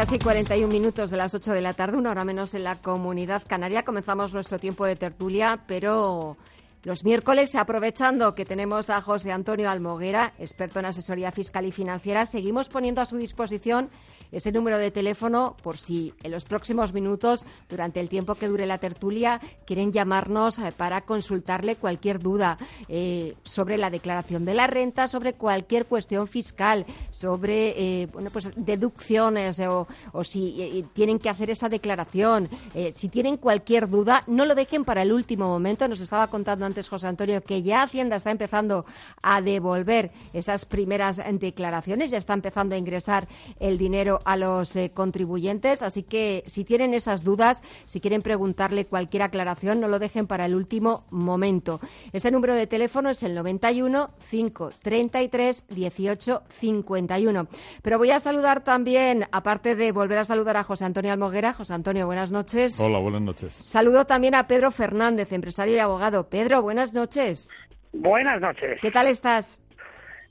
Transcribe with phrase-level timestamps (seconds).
[0.00, 3.42] Casi 41 minutos de las 8 de la tarde, una hora menos en la comunidad
[3.46, 3.82] canaria.
[3.82, 6.38] Comenzamos nuestro tiempo de tertulia, pero
[6.84, 12.24] los miércoles, aprovechando que tenemos a José Antonio Almoguera, experto en asesoría fiscal y financiera,
[12.24, 13.90] seguimos poniendo a su disposición
[14.32, 18.66] ese número de teléfono por si en los próximos minutos, durante el tiempo que dure
[18.66, 22.58] la tertulia, quieren llamarnos eh, para consultarle cualquier duda
[22.88, 28.50] eh, sobre la declaración de la renta, sobre cualquier cuestión fiscal, sobre eh, bueno, pues
[28.56, 29.86] deducciones o,
[30.24, 32.48] si tienen que hacer esa declaración.
[32.94, 35.88] si tienen cualquier duda, no lo dejen para el último momento.
[35.88, 38.84] Nos estaba contando antes José Antonio que ya Hacienda está empezando
[39.22, 43.26] a devolver esas primeras declaraciones, ya está empezando a ingresar
[43.58, 45.82] el dinero a los eh, contribuyentes.
[45.82, 50.46] Así que si tienen esas dudas, si quieren preguntarle cualquier aclaración, no lo dejen para
[50.46, 51.80] el último momento.
[52.12, 57.46] Ese número de teléfono es el 91 533 18 51.
[57.82, 61.52] Pero voy a saludar también, aparte de volver a saludar a José Antonio Almoguera.
[61.52, 62.78] José Antonio, buenas noches.
[62.80, 63.54] Hola, buenas noches.
[63.54, 66.28] Saludo también a Pedro Fernández, empresario y abogado.
[66.28, 67.50] Pedro, buenas noches.
[67.92, 68.78] Buenas noches.
[68.80, 69.60] ¿Qué tal estás?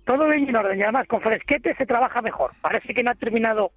[0.10, 2.52] todo bien en orden y además con fresquete se trabaja mejor.
[2.62, 3.72] Parece que no ha terminado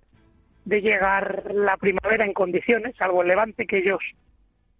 [0.65, 4.01] de llegar la primavera en condiciones, salvo el levante que ellos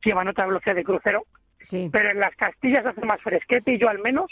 [0.05, 1.25] llevan otra velocidad de crucero.
[1.61, 1.89] Sí.
[1.93, 4.31] Pero en las Castillas hace más fresquete y yo al menos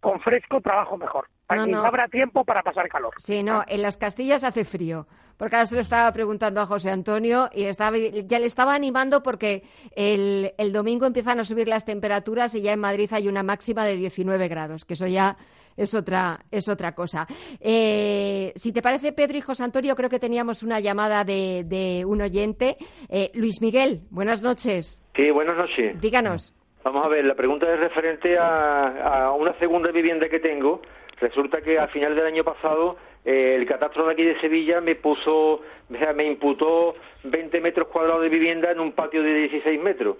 [0.00, 1.28] con fresco trabajo mejor.
[1.66, 3.14] No, habrá tiempo para pasar calor.
[3.16, 5.06] Sí, no, en las Castillas hace frío.
[5.38, 9.22] Porque ahora se lo estaba preguntando a José Antonio y estaba, ya le estaba animando
[9.22, 9.62] porque
[9.96, 13.84] el, el domingo empiezan a subir las temperaturas y ya en Madrid hay una máxima
[13.84, 15.36] de 19 grados, que eso ya
[15.78, 17.26] es otra, es otra cosa.
[17.60, 22.04] Eh, si te parece, Pedro y José Antonio, creo que teníamos una llamada de, de
[22.04, 22.76] un oyente.
[23.08, 25.04] Eh, Luis Miguel, buenas noches.
[25.14, 26.00] Sí, buenas noches.
[26.00, 26.54] Díganos.
[26.84, 30.82] Vamos a ver, la pregunta es referente a, una segunda vivienda que tengo.
[31.20, 34.94] Resulta que al final del año pasado eh, el catastro de aquí de Sevilla me
[34.94, 40.16] puso, me imputó 20 metros cuadrados de vivienda en un patio de 16 metros.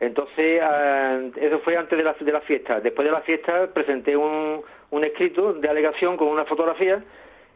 [0.00, 2.80] Entonces, ah, eso fue antes de la, de la fiesta.
[2.80, 4.62] Después de la fiesta presenté un,
[5.02, 7.02] escrito de alegación con una fotografía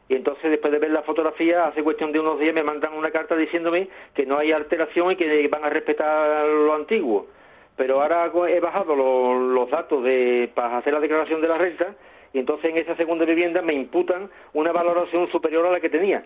[0.09, 3.11] y entonces después de ver la fotografía, hace cuestión de unos días me mandan una
[3.11, 7.29] carta diciéndome que no hay alteración y que van a respetar lo antiguo.
[7.77, 11.95] Pero ahora he bajado los, datos de, para hacer la declaración de la renta
[12.33, 16.25] y entonces en esa segunda vivienda me imputan una valoración superior a la que tenía.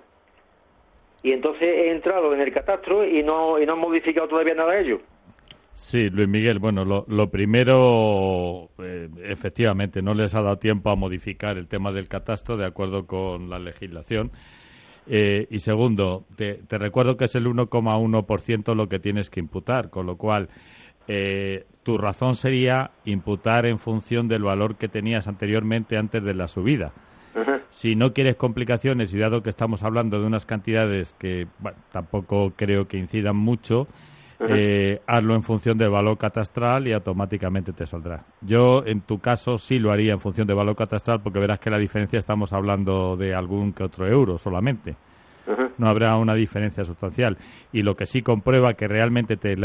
[1.22, 4.72] Y entonces he entrado en el catastro y no, y no han modificado todavía nada
[4.72, 5.00] de ello.
[5.74, 11.58] Sí, Luis Miguel, bueno, lo, primero, eh, efectivamente, no les ha dado tiempo a modificar
[11.58, 14.30] el tema del catastro de acuerdo con la legislación.
[15.08, 20.06] Eh, y segundo, te, recuerdo que es el 1,1% lo que tienes que imputar, con
[20.06, 20.48] lo cual
[21.08, 26.46] eh, tu razón sería imputar en función del valor que tenías anteriormente antes de la
[26.46, 26.92] subida.
[27.70, 31.48] Si no quieres complicaciones y dado que estamos hablando de unas cantidades que
[31.90, 33.88] tampoco creo que incidan mucho,
[34.40, 38.24] eh, hazlo en función del valor catastral y automáticamente te saldrá.
[38.40, 41.70] Yo, en tu caso, sí lo haría en función del valor catastral porque verás que
[41.70, 44.96] la diferencia estamos hablando de algún que otro euro solamente.
[45.76, 47.36] No habrá una diferencia sustancial.
[47.72, 49.56] Y lo que sí comprueba que realmente te,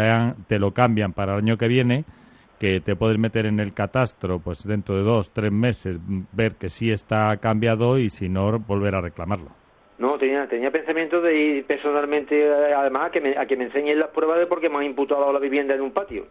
[0.47, 2.03] te lo cambian para el año que viene,
[2.59, 5.97] que te puedes meter en el catastro pues dentro de dos, tres meses,
[6.34, 9.52] ver que sí está cambiado y si no, volver a reclamarlo.
[10.00, 13.66] No, tenía, tenía pensamiento de ir personalmente, eh, además, a que, me, a que me
[13.66, 16.26] enseñen las pruebas de por qué me han imputado la vivienda en un patio.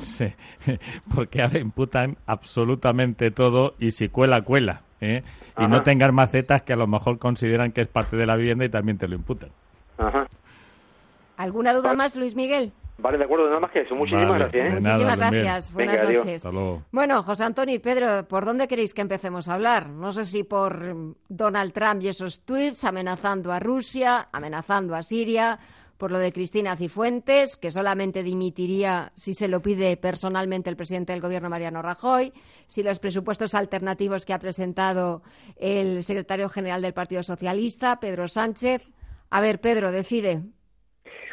[0.00, 0.26] Sí,
[1.14, 4.82] porque ahora imputan absolutamente todo y si cuela, cuela.
[5.00, 5.22] ¿eh?
[5.56, 8.64] Y no tengan macetas que a lo mejor consideran que es parte de la vivienda
[8.64, 9.50] y también te lo imputan.
[9.98, 10.26] Ajá.
[11.36, 12.72] ¿Alguna duda más, Luis Miguel?
[13.02, 13.96] Vale, de acuerdo, nada más que eso.
[13.96, 14.66] Muchísimas gracias.
[14.66, 14.70] ¿eh?
[14.70, 15.72] Muchísimas gracias.
[15.72, 16.48] Buenas noches.
[16.92, 19.88] Bueno, José Antonio y Pedro, ¿por dónde queréis que empecemos a hablar?
[19.88, 25.58] No sé si por Donald Trump y esos tweets amenazando a Rusia, amenazando a Siria,
[25.98, 31.12] por lo de Cristina Cifuentes, que solamente dimitiría si se lo pide personalmente el presidente
[31.12, 32.32] del Gobierno, Mariano Rajoy,
[32.68, 35.22] si los presupuestos alternativos que ha presentado
[35.56, 38.92] el secretario general del Partido Socialista, Pedro Sánchez.
[39.30, 40.42] A ver, Pedro, decide.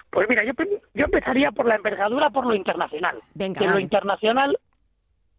[0.10, 0.54] Pues mira, yo,
[0.94, 3.20] yo empezaría por la envergadura, por lo internacional.
[3.34, 4.58] Venga, lo internacional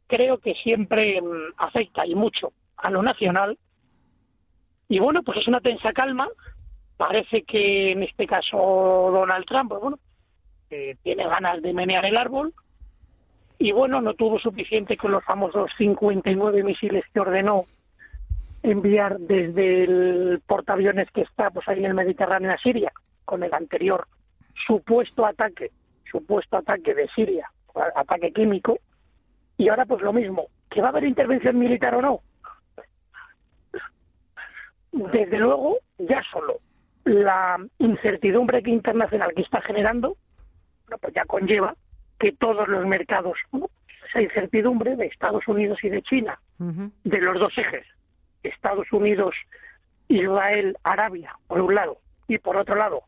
[0.07, 3.59] creo que siempre mm, afecta y mucho a lo nacional.
[4.89, 6.29] Y bueno, pues es una tensa calma.
[6.97, 8.57] Parece que en este caso
[9.13, 9.99] Donald Trump, pues bueno,
[10.69, 12.53] que tiene ganas de menear el árbol
[13.59, 17.67] y bueno, no tuvo suficiente con los famosos 59 misiles que ordenó
[18.63, 22.93] enviar desde el portaaviones que está pues ahí en el Mediterráneo a Siria
[23.25, 24.07] con el anterior
[24.67, 25.71] supuesto ataque,
[26.11, 27.51] supuesto ataque de Siria,
[27.95, 28.79] ataque químico,
[29.57, 32.21] y ahora pues lo mismo, que va a haber intervención militar o no.
[34.93, 36.59] Desde luego, ya solo
[37.05, 40.17] la incertidumbre que internacional que está generando,
[41.01, 41.75] pues ya conlleva
[42.19, 43.39] que todos los mercados,
[44.09, 47.87] esa incertidumbre de Estados Unidos y de China, de los dos ejes,
[48.43, 49.35] Estados Unidos,
[50.09, 51.99] Israel, Arabia, por un lado,
[52.29, 53.03] y por otro lado,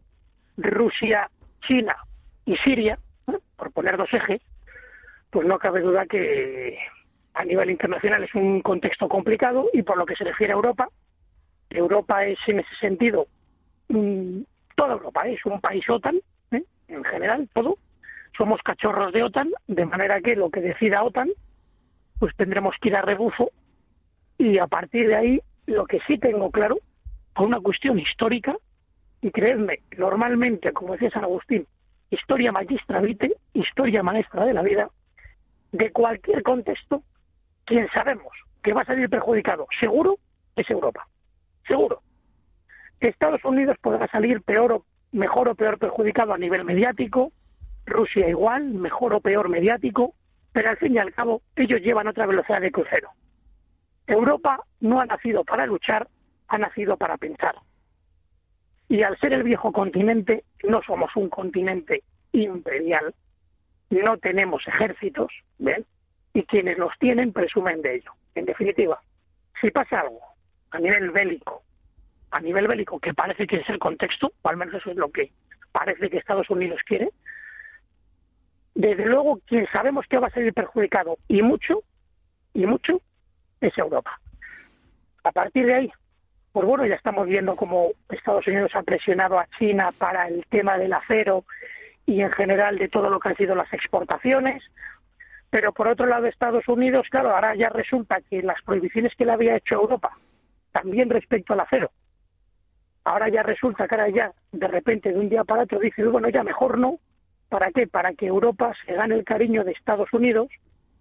[0.57, 1.31] Rusia,
[1.67, 1.97] China
[2.45, 2.99] y Siria,
[3.57, 4.41] por poner dos ejes,
[5.31, 6.79] pues no cabe duda que
[7.35, 10.89] a nivel internacional es un contexto complicado y por lo que se refiere a Europa,
[11.71, 13.27] Europa es en ese sentido,
[14.77, 16.17] toda Europa es un país OTAN,
[16.51, 16.63] ¿eh?
[16.89, 17.79] en general, todo.
[18.37, 21.31] Somos cachorros de OTAN, de manera que lo que decida OTAN,
[22.19, 23.51] pues tendremos que ir a rebufo
[24.39, 26.79] y a partir de ahí, lo que sí tengo claro,
[27.35, 28.57] por una cuestión histórica,
[29.23, 31.67] y creedme, normalmente, como decía San Agustín,
[32.11, 34.91] historia magistra vite, historia maestra de la vida,
[35.71, 37.03] de cualquier contexto,
[37.65, 38.33] quien sabemos
[38.63, 40.19] que va a salir perjudicado, seguro,
[40.57, 41.07] es Europa.
[41.67, 42.03] Seguro.
[43.01, 47.33] Estados Unidos podrá salir peor o mejor o peor perjudicado a nivel mediático,
[47.87, 50.15] Rusia igual, mejor o peor mediático,
[50.53, 53.11] pero al fin y al cabo ellos llevan otra velocidad de crucero.
[54.07, 56.09] Europa no ha nacido para luchar,
[56.49, 57.55] ha nacido para pensar.
[58.93, 62.03] Y al ser el viejo continente, no somos un continente
[62.33, 63.15] imperial,
[63.89, 65.87] no tenemos ejércitos, ¿ven?
[66.35, 68.13] Y quienes los tienen presumen de ello.
[68.35, 69.01] En definitiva,
[69.63, 70.21] si pasa algo
[70.73, 71.63] a nivel bélico,
[72.33, 75.11] a nivel bélico, que parece que es el contexto, o al menos eso es lo
[75.11, 75.33] que
[75.73, 77.09] parece que Estados Unidos quiere,
[78.75, 81.83] desde luego quien sabemos que va a salir perjudicado, y mucho,
[82.53, 83.01] y mucho,
[83.63, 84.21] es Europa.
[85.25, 85.93] A partir de ahí,
[86.53, 90.77] pues bueno, ya estamos viendo cómo Estados Unidos ha presionado a China para el tema
[90.77, 91.45] del acero
[92.05, 94.63] y en general de todo lo que han sido las exportaciones.
[95.49, 99.33] Pero por otro lado, Estados Unidos, claro, ahora ya resulta que las prohibiciones que le
[99.33, 100.17] había hecho Europa,
[100.73, 101.91] también respecto al acero,
[103.05, 106.29] ahora ya resulta que ahora ya, de repente, de un día para otro, dice, bueno,
[106.29, 106.99] ya mejor no.
[107.49, 107.87] ¿Para qué?
[107.87, 110.49] Para que Europa se gane el cariño de Estados Unidos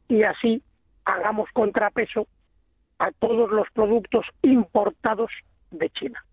[0.08, 0.62] y así
[1.06, 2.28] hagamos contrapeso
[3.02, 5.32] a todos los productos importados
[5.72, 6.24] de China.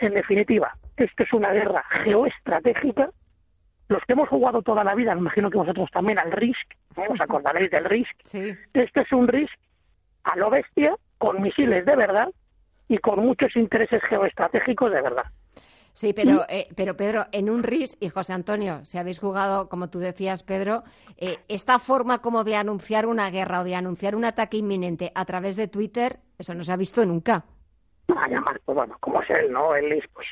[0.00, 3.10] En definitiva, esto es una guerra geoestratégica.
[3.88, 6.76] Los que hemos jugado toda la vida, me imagino que vosotros también, al RISC,
[7.08, 8.10] os acordaréis del RISC.
[8.24, 8.52] Sí.
[8.74, 9.52] Este es un RISC
[10.24, 12.28] a lo bestia, con misiles de verdad
[12.88, 15.26] y con muchos intereses geoestratégicos de verdad.
[15.92, 19.90] Sí, pero, eh, pero Pedro, en un RIS, y José Antonio, si habéis jugado, como
[19.90, 20.84] tú decías, Pedro,
[21.16, 25.24] eh, esta forma como de anunciar una guerra o de anunciar un ataque inminente a
[25.24, 27.44] través de Twitter, eso no se ha visto nunca.
[28.08, 29.74] Vaya, pues bueno, como es él, ¿no?
[29.74, 30.26] Él es, pues,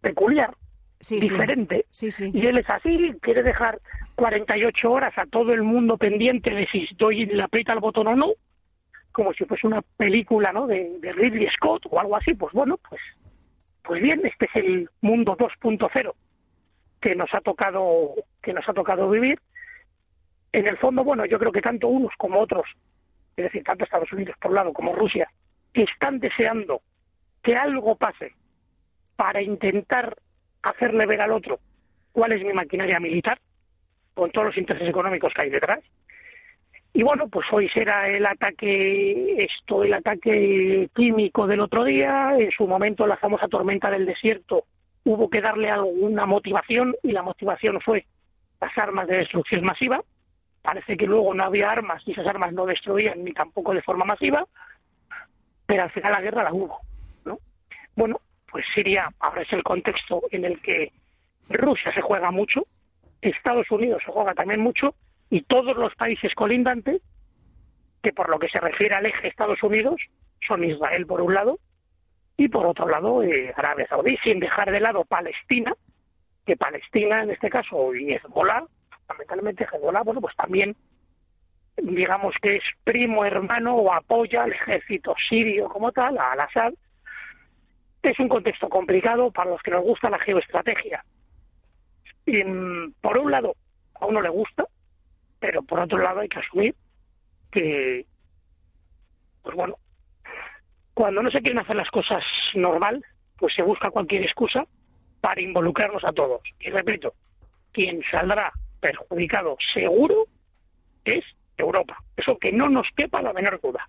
[0.00, 0.54] peculiar,
[1.00, 1.86] diferente.
[1.90, 2.10] Sí.
[2.10, 3.80] Sí, y él es así, quiere dejar
[4.16, 8.16] 48 horas a todo el mundo pendiente de si doy le aprieta el botón o
[8.16, 8.32] no,
[9.12, 10.66] como si fuese una película, ¿no?
[10.66, 13.00] De, de Ridley Scott o algo así, pues bueno, pues
[13.82, 16.12] pues bien, este es el mundo 2.0
[17.00, 19.38] que nos ha tocado que nos ha tocado vivir.
[20.52, 22.66] En el fondo, bueno, yo creo que tanto unos como otros,
[23.36, 25.28] es decir, tanto Estados Unidos por un lado como Rusia,
[25.72, 26.82] están deseando
[27.42, 28.34] que algo pase
[29.16, 30.16] para intentar
[30.62, 31.58] hacerle ver al otro
[32.12, 33.40] cuál es mi maquinaria militar,
[34.14, 35.80] con todos los intereses económicos que hay detrás.
[36.94, 42.34] Y bueno, pues hoy será el ataque, esto, el ataque químico del otro día.
[42.38, 44.64] En su momento, la famosa tormenta del desierto,
[45.04, 48.04] hubo que darle alguna motivación y la motivación fue
[48.60, 50.02] las armas de destrucción masiva.
[50.60, 54.04] Parece que luego no había armas y esas armas no destruían ni tampoco de forma
[54.04, 54.46] masiva,
[55.66, 56.78] pero al final la guerra la hubo.
[57.24, 57.38] ¿no?
[57.96, 58.20] Bueno,
[58.50, 60.92] pues Siria ahora es el contexto en el que
[61.48, 62.66] Rusia se juega mucho,
[63.22, 64.94] Estados Unidos se juega también mucho
[65.32, 67.00] y todos los países colindantes,
[68.02, 69.98] que por lo que se refiere al eje Estados Unidos,
[70.46, 71.58] son Israel por un lado
[72.36, 75.72] y por otro lado eh, Arabia Saudí, sin dejar de lado Palestina,
[76.44, 78.66] que Palestina en este caso y Hezbollah,
[79.06, 80.76] fundamentalmente Hezbollah, bueno, pues también
[81.78, 86.74] digamos que es primo hermano o apoya al ejército sirio como tal, al Assad.
[88.02, 91.02] Es un contexto complicado para los que nos gusta la geoestrategia.
[92.26, 93.54] Y, mm, por un lado,
[93.94, 94.66] a uno le gusta,
[95.42, 96.76] pero por otro lado hay que asumir
[97.50, 98.06] que,
[99.42, 99.74] pues bueno,
[100.94, 102.22] cuando no se quieren hacer las cosas
[102.54, 103.04] normal,
[103.38, 104.64] pues se busca cualquier excusa
[105.20, 106.42] para involucrarnos a todos.
[106.60, 107.14] Y repito,
[107.72, 110.26] quien saldrá perjudicado seguro
[111.04, 111.24] es
[111.56, 111.98] Europa.
[112.16, 113.88] Eso que no nos quepa la menor duda.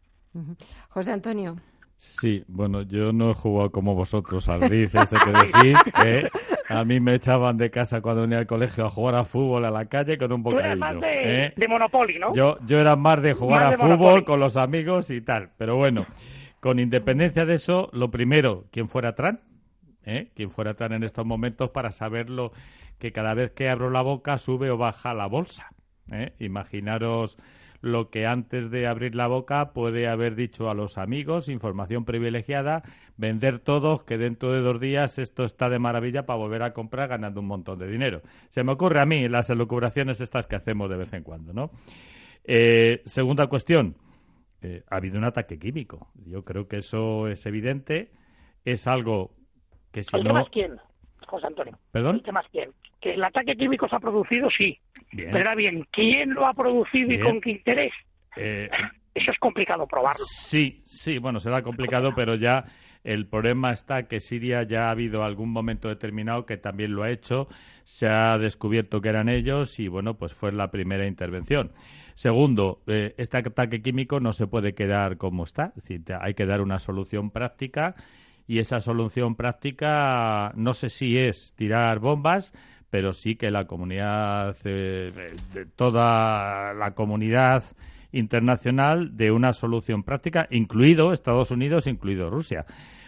[0.89, 1.57] José Antonio.
[2.05, 5.77] Sí, bueno, yo no he jugado como vosotros al RIF, ese que decís.
[6.05, 6.29] ¿eh?
[6.67, 9.71] A mí me echaban de casa cuando venía al colegio a jugar a fútbol a
[9.71, 10.75] la calle con un bocadillo.
[10.75, 11.53] Tú eras más de, ¿eh?
[11.55, 12.35] de Monopoly, ¿no?
[12.35, 14.25] Yo, yo era más de jugar Más a de fútbol Monopoly.
[14.25, 15.51] con los amigos y tal.
[15.57, 16.05] Pero bueno,
[16.59, 19.39] con independencia de eso, lo primero, ¿quién fuera Tran?
[20.05, 20.29] ¿Eh?
[20.35, 22.51] ¿Quién fuera Tran en estos momentos para saberlo
[22.99, 25.69] que cada vez que abro la boca sube o baja la bolsa?
[26.11, 26.33] ¿Eh?
[26.39, 27.37] Imaginaros
[27.83, 32.81] lo que antes de abrir la boca puede haber dicho a los amigos, información privilegiada,
[33.17, 37.09] vender todos, que dentro de dos días esto está de maravilla para volver a comprar
[37.09, 38.21] ganando un montón de dinero.
[38.51, 41.71] Se me ocurre a mí las elucubraciones estas que hacemos de vez en cuando, ¿no?
[42.45, 43.97] Eh, segunda cuestión,
[44.61, 46.07] eh, ha habido un ataque químico.
[46.25, 48.11] Yo creo que eso es evidente,
[48.63, 49.35] es algo
[49.91, 50.45] que si ¿El tema no...
[50.45, 50.79] es quién,
[51.33, 51.77] José Antonio?
[51.91, 52.17] ¿Perdón?
[52.17, 52.69] ¿El tema es quién?
[53.01, 54.77] Que el ataque químico se ha producido, sí.
[55.11, 55.29] Bien.
[55.31, 57.23] Pero ahora bien, ¿quién lo ha producido y Bien.
[57.23, 57.91] con qué interés?
[58.37, 58.69] Eh,
[59.15, 60.23] Eso es complicado probarlo.
[60.25, 62.65] Sí, sí, bueno, será complicado, pero ya
[63.03, 67.11] el problema está que Siria ya ha habido algún momento determinado que también lo ha
[67.11, 67.47] hecho,
[67.83, 71.71] se ha descubierto que eran ellos y bueno, pues fue la primera intervención.
[72.15, 76.45] Segundo, eh, este ataque químico no se puede quedar como está, es decir, hay que
[76.45, 77.95] dar una solución práctica
[78.47, 82.53] y esa solución práctica no sé si es tirar bombas,
[82.89, 85.11] pero sí que la comunidad, eh,
[85.53, 87.63] de toda la comunidad
[88.11, 92.65] internacional de una solución práctica, incluido Estados Unidos, incluido Rusia.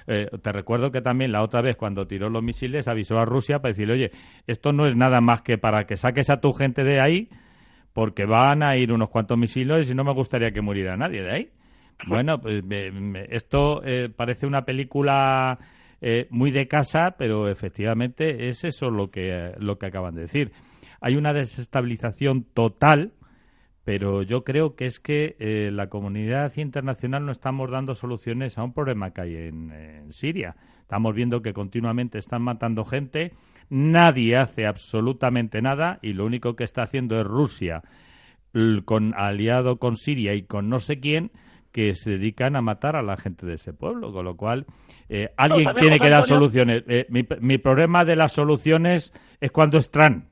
[0.08, 3.60] Eh, te recuerdo que también la otra vez cuando tiró los misiles avisó a Rusia
[3.60, 4.12] para decirle, oye,
[4.48, 7.30] esto no es nada más que para que saques a tu gente de ahí,
[7.94, 11.32] porque van a ir unos cuantos misiles y no me gustaría que muriera nadie de
[11.32, 11.52] ahí.
[12.08, 12.64] Bueno, pues
[13.30, 15.58] esto eh, parece una película
[16.02, 20.52] eh, muy de casa, pero efectivamente es eso lo que, lo que acaban de decir.
[21.02, 23.14] Hay una desestabilización total,
[23.84, 28.64] pero yo creo que es que eh, la comunidad internacional no estamos dando soluciones a
[28.64, 30.56] un problema que hay en, en Siria.
[30.82, 33.34] Estamos viendo que continuamente están matando gente,
[33.70, 37.82] nadie hace absolutamente nada y lo único que está haciendo es Rusia,
[38.86, 41.32] con aliado con Siria y con no sé quién,
[41.76, 44.66] que se dedican a matar a la gente de ese pueblo, con lo cual
[45.10, 46.40] eh, alguien tiene que dar Antonio.
[46.40, 46.84] soluciones.
[46.88, 50.24] Eh, mi, mi problema de las soluciones es cuando es Trump,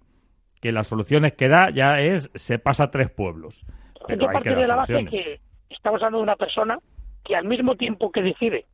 [0.61, 3.65] que las soluciones que da ya es se pasa a tres pueblos.
[4.07, 6.79] Pero Yo hay que dar de la base que estamos hablando de una persona
[7.25, 8.65] que al mismo tiempo que decide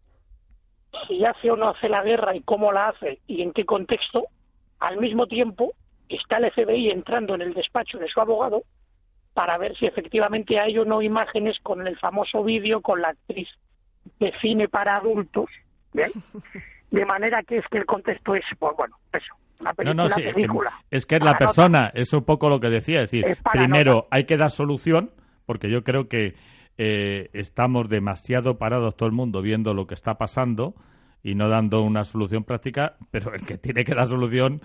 [1.08, 4.28] si hace o no hace la guerra y cómo la hace y en qué contexto,
[4.80, 5.74] al mismo tiempo
[6.08, 8.62] está el FBI entrando en el despacho de su abogado
[9.34, 13.48] para ver si efectivamente hay o no imágenes con el famoso vídeo con la actriz
[14.20, 15.50] de cine para adultos,
[15.94, 16.10] ¿bien?
[16.92, 20.10] De manera que es que el contexto es, pues bueno, eso, una No, película, no,
[20.10, 20.72] sí, película.
[20.90, 23.94] es que es la persona, es un poco lo que decía, es decir, Es primero
[23.94, 24.08] nota.
[24.10, 25.12] hay que dar solución,
[25.46, 26.34] porque yo creo que
[26.80, 30.74] eh, estamos demasiado parados todo el mundo viendo lo que está pasando
[31.22, 34.62] y no dando una solución práctica, pero el que tiene que dar solución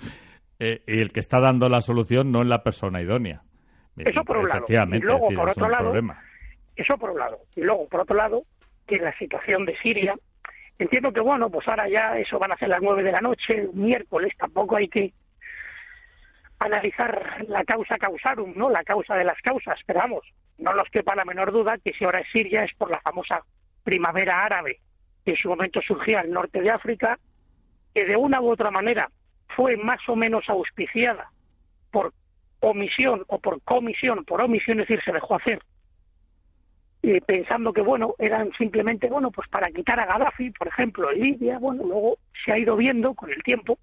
[0.60, 3.42] eh, y el que está dando la solución no es la persona idónea.
[3.96, 4.66] Eso por un lado.
[4.68, 6.22] Y luego, decir, por otro lado, problema.
[6.76, 7.38] Eso por un lado.
[7.54, 8.44] Y luego, por otro lado,
[8.86, 10.14] que la situación de Siria,
[10.78, 13.68] entiendo que, bueno, pues ahora ya eso van a ser las nueve de la noche,
[13.72, 15.12] miércoles, tampoco hay que
[16.58, 18.70] analizar la causa causarum, ¿no?
[18.70, 20.24] La causa de las causas, pero vamos,
[20.58, 23.44] no nos quepa la menor duda que si ahora es Siria es por la famosa
[23.82, 24.80] primavera árabe,
[25.24, 27.18] que en su momento surgía al norte de África,
[27.94, 29.10] que de una u otra manera
[29.54, 31.30] fue más o menos auspiciada
[31.90, 32.12] por
[32.66, 35.60] omisión o por comisión, por omisión, es decir, se dejó hacer
[37.26, 41.58] pensando que bueno eran simplemente bueno pues para quitar a Gaddafi por ejemplo en Libia
[41.58, 43.78] bueno luego se ha ido viendo con el tiempo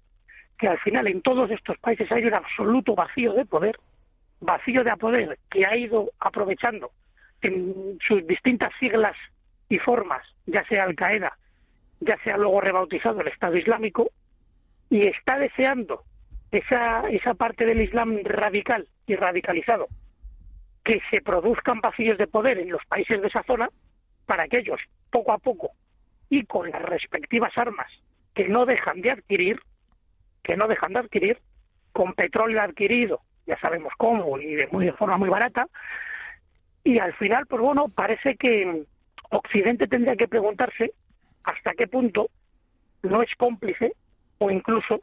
[0.58, 3.78] que al final en todos estos países hay un absoluto vacío de poder
[4.40, 6.90] vacío de poder que ha ido aprovechando
[7.42, 9.16] en sus distintas siglas
[9.68, 11.38] y formas ya sea Al Qaeda
[12.00, 14.10] ya sea luego rebautizado el Estado Islámico
[14.90, 16.02] y está deseando
[16.52, 19.88] esa esa parte del Islam radical y radicalizado
[20.84, 23.70] que se produzcan vacíos de poder en los países de esa zona
[24.26, 24.80] para que ellos,
[25.10, 25.70] poco a poco,
[26.28, 27.90] y con las respectivas armas
[28.34, 29.60] que no dejan de adquirir,
[30.42, 31.38] que no dejan de adquirir,
[31.92, 35.66] con petróleo adquirido, ya sabemos cómo, y de, muy, de forma muy barata,
[36.84, 38.84] y al final, pues bueno, parece que
[39.30, 40.92] Occidente tendría que preguntarse
[41.44, 42.28] hasta qué punto
[43.02, 43.92] no es cómplice
[44.38, 45.02] o incluso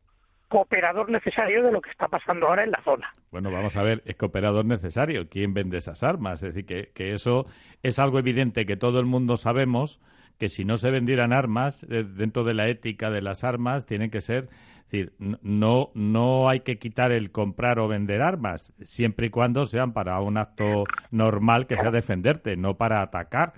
[0.50, 3.14] cooperador necesario de lo que está pasando ahora en la zona.
[3.32, 5.30] Bueno, vamos a ver, es cooperador necesario.
[5.30, 6.44] ¿Quién vende esas armas?
[6.44, 7.46] Es decir, que, que eso
[7.84, 10.02] es algo evidente que todo el mundo sabemos
[10.38, 14.10] que si no se vendieran armas, eh, dentro de la ética de las armas, tienen
[14.10, 14.50] que ser
[14.90, 15.14] es decir,
[15.44, 20.20] no, no hay que quitar el comprar o vender armas, siempre y cuando sean para
[20.20, 23.54] un acto normal que sea defenderte, no para atacar.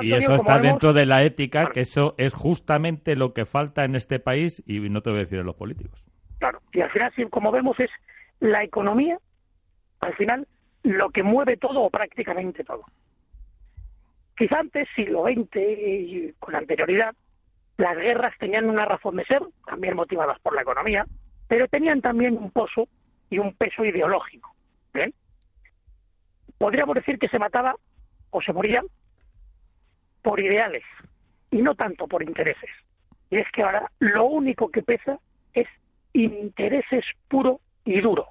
[0.00, 3.94] Y, eso está dentro de la ética, que eso es justamente lo que falta en
[3.94, 6.07] este país y no te voy a decir en los políticos.
[6.38, 7.90] Claro, y al final, como vemos, es
[8.40, 9.18] la economía,
[10.00, 10.46] al final,
[10.82, 12.84] lo que mueve todo o prácticamente todo.
[14.36, 17.14] Quizá antes, siglo XX y con anterioridad,
[17.76, 21.06] las guerras tenían una razón de ser, también motivadas por la economía,
[21.48, 22.88] pero tenían también un pozo
[23.30, 24.54] y un peso ideológico.
[26.58, 27.76] Podríamos decir que se mataba
[28.30, 28.82] o se moría
[30.22, 30.82] por ideales
[31.52, 32.70] y no tanto por intereses.
[33.30, 35.18] Y es que ahora lo único que pesa
[35.54, 35.68] es
[36.12, 38.26] intereses puro y duro.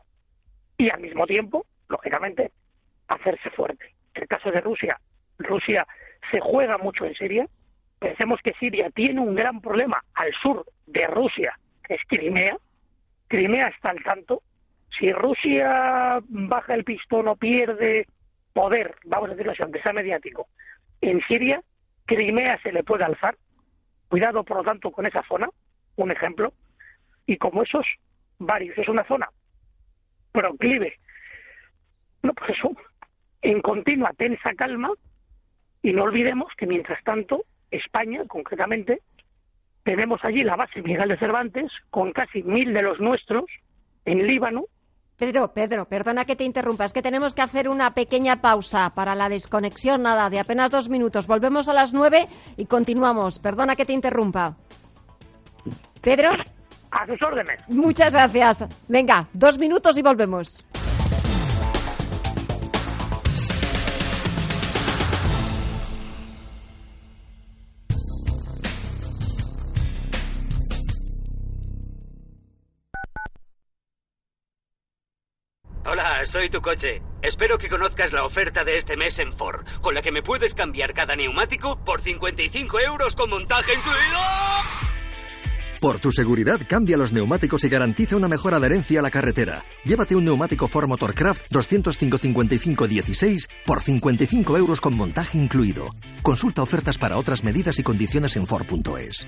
[0.77, 2.51] Y al mismo tiempo, lógicamente,
[3.07, 3.95] hacerse fuerte.
[4.13, 4.99] En el caso de Rusia,
[5.37, 5.87] Rusia
[6.31, 7.47] se juega mucho en Siria,
[7.99, 11.57] Pensemos que Siria tiene un gran problema al sur de Rusia,
[11.89, 12.57] es Crimea.
[13.27, 14.43] Crimea está al tanto.
[14.99, 18.07] Si Rusia baja el pistón o pierde
[18.53, 20.47] poder, vamos a decirlo así, aunque sea mediático,
[21.01, 21.61] en Siria,
[22.05, 23.35] Crimea se le puede alzar.
[24.09, 25.49] Cuidado, por lo tanto, con esa zona,
[25.95, 26.53] un ejemplo.
[27.27, 27.85] Y como esos,
[28.39, 28.75] varios.
[28.77, 29.29] Es una zona
[30.31, 30.93] proclive.
[32.23, 32.71] No, pues eso,
[33.41, 34.89] en continua tensa calma.
[35.83, 39.01] Y no olvidemos que mientras tanto España, concretamente,
[39.83, 43.45] tenemos allí la base Miguel de Cervantes, con casi mil de los nuestros,
[44.05, 44.65] en Líbano.
[45.17, 49.15] Pedro, Pedro, perdona que te interrumpa, es que tenemos que hacer una pequeña pausa para
[49.15, 51.25] la desconexión, nada, de apenas dos minutos.
[51.25, 53.39] Volvemos a las nueve y continuamos.
[53.39, 54.57] Perdona que te interrumpa.
[56.01, 56.31] Pedro.
[56.91, 57.59] A sus órdenes.
[57.67, 58.65] Muchas gracias.
[58.87, 60.63] Venga, dos minutos y volvemos.
[75.89, 77.01] Hola, soy tu coche.
[77.21, 80.53] Espero que conozcas la oferta de este mes en Ford, con la que me puedes
[80.53, 84.66] cambiar cada neumático por 55 euros con montaje incluido.
[85.79, 89.63] Por tu seguridad, cambia los neumáticos y garantiza una mejor adherencia a la carretera.
[89.85, 95.85] Llévate un neumático Ford Motorcraft 205-55-16 por 55 euros con montaje incluido.
[96.23, 99.27] Consulta ofertas para otras medidas y condiciones en Ford.es.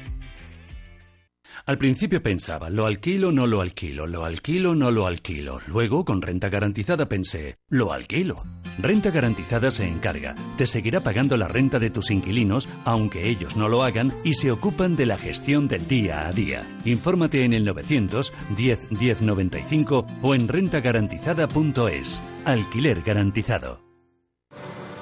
[1.70, 5.62] Al principio pensaba, lo alquilo, no lo alquilo, lo alquilo, no lo alquilo.
[5.68, 8.38] Luego, con renta garantizada pensé, lo alquilo.
[8.80, 13.70] Renta garantizada se encarga, te seguirá pagando la renta de tus inquilinos, aunque ellos no
[13.70, 16.64] lo hagan, y se ocupan de la gestión del día a día.
[16.86, 22.24] Infórmate en el 900 10 10 95 o en rentagarantizada.es.
[22.46, 23.80] Alquiler garantizado.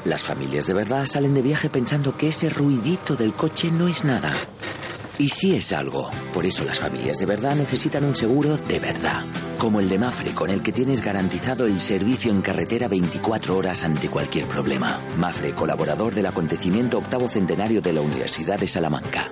[0.04, 4.04] Las familias de verdad salen de viaje pensando que ese ruidito del coche no es
[4.04, 4.34] nada.
[5.20, 6.12] Y sí es algo.
[6.34, 9.26] Por eso las familias de verdad necesitan un seguro de verdad.
[9.58, 13.84] Como el de Mafre, con el que tienes garantizado el servicio en carretera 24 horas
[13.84, 15.00] ante cualquier problema.
[15.18, 19.32] Mafre, colaborador del acontecimiento octavo centenario de la Universidad de Salamanca.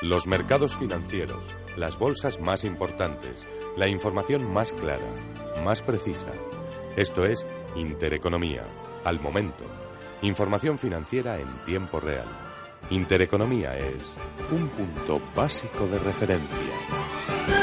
[0.00, 1.44] Los mercados financieros,
[1.76, 5.12] las bolsas más importantes, la información más clara,
[5.64, 6.32] más precisa.
[6.96, 8.62] Esto es Intereconomía,
[9.02, 9.64] al momento.
[10.22, 12.28] Información financiera en tiempo real.
[12.90, 14.14] Intereconomía es
[14.52, 17.57] un punto básico de referencia.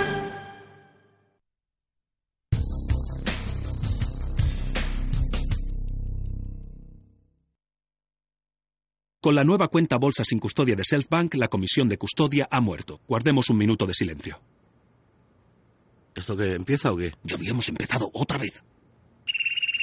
[9.25, 13.01] Con la nueva cuenta bolsa sin custodia de Selfbank, la comisión de custodia ha muerto.
[13.07, 14.39] Guardemos un minuto de silencio.
[16.13, 17.11] ¿Esto que empieza o qué?
[17.23, 18.63] Ya habíamos empezado otra vez.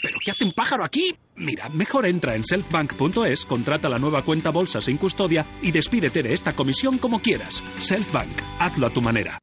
[0.01, 1.17] ¿Pero qué hace un pájaro aquí?
[1.35, 6.35] Mira, mejor entra en selfbank.es, contrata la nueva cuenta bolsa sin custodia y despídete de
[6.35, 7.65] esta comisión como quieras.
[7.81, 9.41] Selfbank, hazlo a tu manera.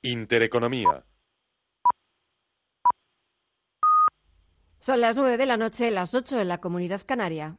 [0.00, 1.04] Intereconomía.
[4.80, 7.58] Son las nueve de la noche, las ocho en la comunidad canaria.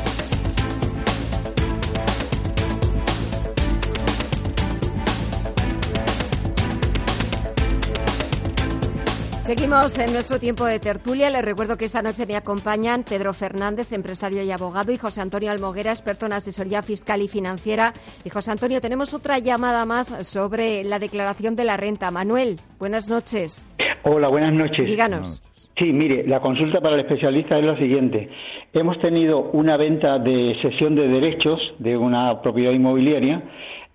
[9.53, 11.29] Seguimos en nuestro tiempo de tertulia.
[11.29, 15.51] Les recuerdo que esta noche me acompañan Pedro Fernández, empresario y abogado, y José Antonio
[15.51, 17.93] Almoguera, experto en asesoría fiscal y financiera.
[18.23, 22.11] Y José Antonio, tenemos otra llamada más sobre la declaración de la renta.
[22.11, 23.67] Manuel, buenas noches.
[24.03, 24.85] Hola, buenas noches.
[24.85, 25.41] Díganos.
[25.77, 28.29] Sí, mire, la consulta para el especialista es la siguiente.
[28.71, 33.43] Hemos tenido una venta de sesión de derechos de una propiedad inmobiliaria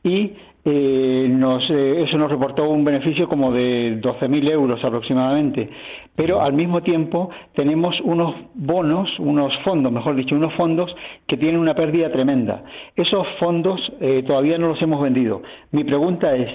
[0.05, 0.35] y
[0.69, 5.71] eh, nos, eh, eso nos reportó un beneficio como de 12.000 euros aproximadamente.
[6.17, 10.93] Pero al mismo tiempo tenemos unos bonos, unos fondos, mejor dicho, unos fondos
[11.29, 12.65] que tienen una pérdida tremenda.
[12.97, 15.43] Esos fondos eh, todavía no los hemos vendido.
[15.71, 16.51] Mi pregunta es,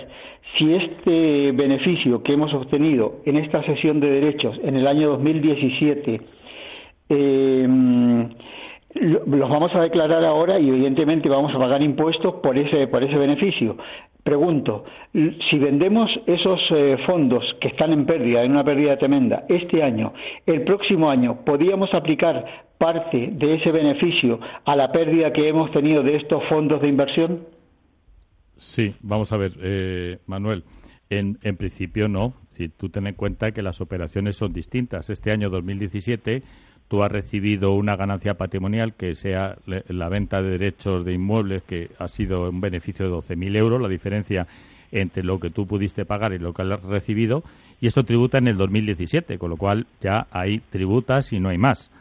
[0.58, 6.22] si este beneficio que hemos obtenido en esta sesión de derechos en el año 2017
[7.08, 8.28] eh,
[8.94, 13.18] los vamos a declarar ahora y evidentemente vamos a pagar impuestos por ese, por ese
[13.18, 13.78] beneficio.
[14.24, 19.82] Pregunto, si vendemos esos eh, fondos que están en pérdida, en una pérdida tremenda, este
[19.82, 20.14] año,
[20.46, 22.46] el próximo año, ¿podríamos aplicar
[22.78, 27.48] parte de ese beneficio a la pérdida que hemos tenido de estos fondos de inversión?
[28.56, 30.64] Sí, vamos a ver, eh, Manuel.
[31.10, 32.34] En, en, principio no.
[32.54, 35.10] Si tú ten en cuenta que las operaciones son distintas.
[35.10, 36.44] Este año 2017
[36.92, 41.90] tú has recibido una ganancia patrimonial que sea la venta de derechos de inmuebles que
[41.98, 44.46] ha sido un beneficio de 12.000 euros, la diferencia
[44.92, 47.46] entre lo que tú pudiste pagar y lo que has recibido,
[47.80, 51.58] y eso tributa en el 2017, con lo cual ya hay tributas y no hay
[51.58, 51.92] más.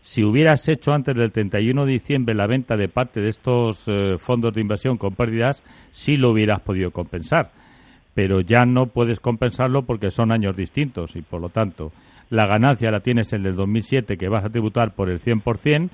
[0.00, 4.14] Si hubieras hecho antes del 31 de diciembre la venta de parte de estos eh,
[4.16, 7.50] fondos de inversión con pérdidas, sí lo hubieras podido compensar,
[8.14, 11.90] pero ya no puedes compensarlo porque son años distintos y, por lo tanto,
[12.30, 15.90] la ganancia la tienes en el 2007 que vas a tributar por el 100%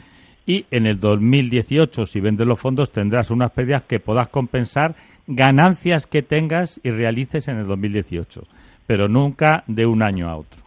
[0.46, 4.94] y en el 2018 si vendes los fondos tendrás unas pérdidas que puedas compensar
[5.26, 8.42] ganancias que tengas y realices en el 2018,
[8.86, 10.62] pero nunca de un año a otro.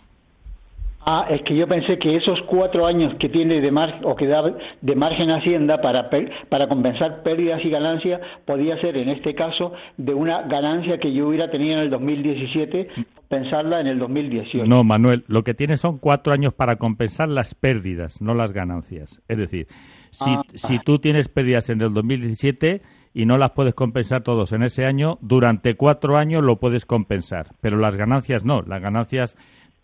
[1.07, 4.25] Ah, es que yo pensé que esos cuatro años que tiene de mar o que
[4.25, 4.43] da
[4.81, 6.09] de margen Hacienda para
[6.49, 11.27] para compensar pérdidas y ganancias podía ser en este caso de una ganancia que yo
[11.27, 12.87] hubiera tenido en el 2017
[13.29, 14.65] pensarla en el 2018.
[14.65, 19.21] No, Manuel, lo que tiene son cuatro años para compensar las pérdidas, no las ganancias.
[19.27, 19.67] Es decir,
[20.09, 22.81] si, ah, si tú tienes pérdidas en el 2017
[23.13, 27.49] y no las puedes compensar todos en ese año, durante cuatro años lo puedes compensar,
[27.61, 28.61] pero las ganancias no.
[28.61, 29.35] Las ganancias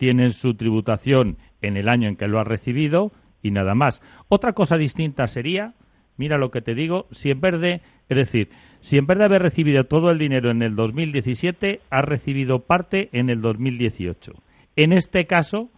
[0.02, 4.02] tienen su tributación en el año en que lo has recibido y nada más.
[4.26, 5.74] Otra cosa distinta sería,
[6.16, 8.48] mira lo que te digo, si en vez de, es decir,
[8.80, 13.10] si en vez de haber recibido todo el dinero en el 2017, has recibido parte
[13.12, 14.32] en el 2018.
[14.74, 15.70] En este caso,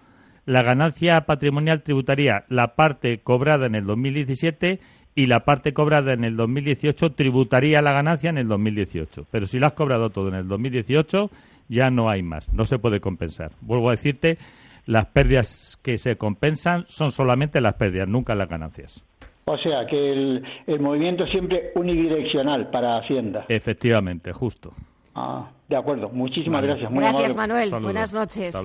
[0.47, 4.81] la ganancia patrimonial tributaría la parte cobrada en el 2017
[5.15, 9.27] y la parte cobrada en el 2018 tributaría la ganancia en el 2018.
[9.31, 11.31] Pero si la has cobrado todo en el 2018,
[11.69, 13.53] ya no hay más, no se puede compensar.
[13.61, 14.39] Vuelvo a decirte,
[14.87, 19.05] las pérdidas que se compensan son solamente las pérdidas, nunca las ganancias.
[19.47, 23.45] O sea, que el, movimiento es siempre unidireccional para Hacienda.
[23.49, 24.73] Efectivamente, justo.
[25.15, 26.09] Ah, de acuerdo.
[26.09, 26.91] Muchísimas gracias.
[26.91, 27.71] gracias, Manuel.
[27.71, 28.57] Buenas noches.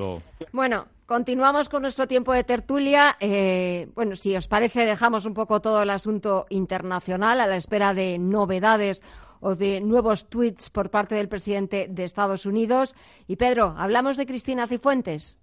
[0.53, 3.17] Bueno, continuamos con nuestro tiempo de tertulia.
[3.19, 7.93] Eh, bueno, si os parece, dejamos un poco todo el asunto internacional a la espera
[7.93, 9.03] de novedades
[9.39, 12.95] o de nuevos tweets por parte del presidente de Estados Unidos.
[13.28, 15.39] Y Pedro, ¿hablamos de Cristina Cifuentes?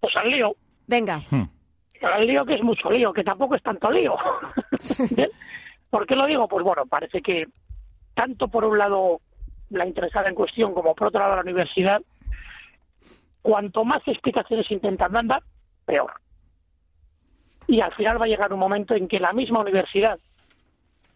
[0.00, 0.54] Pues al lío.
[0.86, 1.22] Venga.
[1.30, 1.48] Hmm.
[2.02, 4.14] Al lío que es mucho lío, que tampoco es tanto lío.
[5.90, 6.46] ¿Por qué lo digo?
[6.48, 7.46] Pues bueno, parece que
[8.14, 9.20] tanto por un lado
[9.70, 12.00] la interesada en cuestión como por otro lado la universidad,
[13.42, 15.42] cuanto más explicaciones intentan dar,
[15.84, 16.12] peor.
[17.66, 20.18] Y al final va a llegar un momento en que la misma universidad,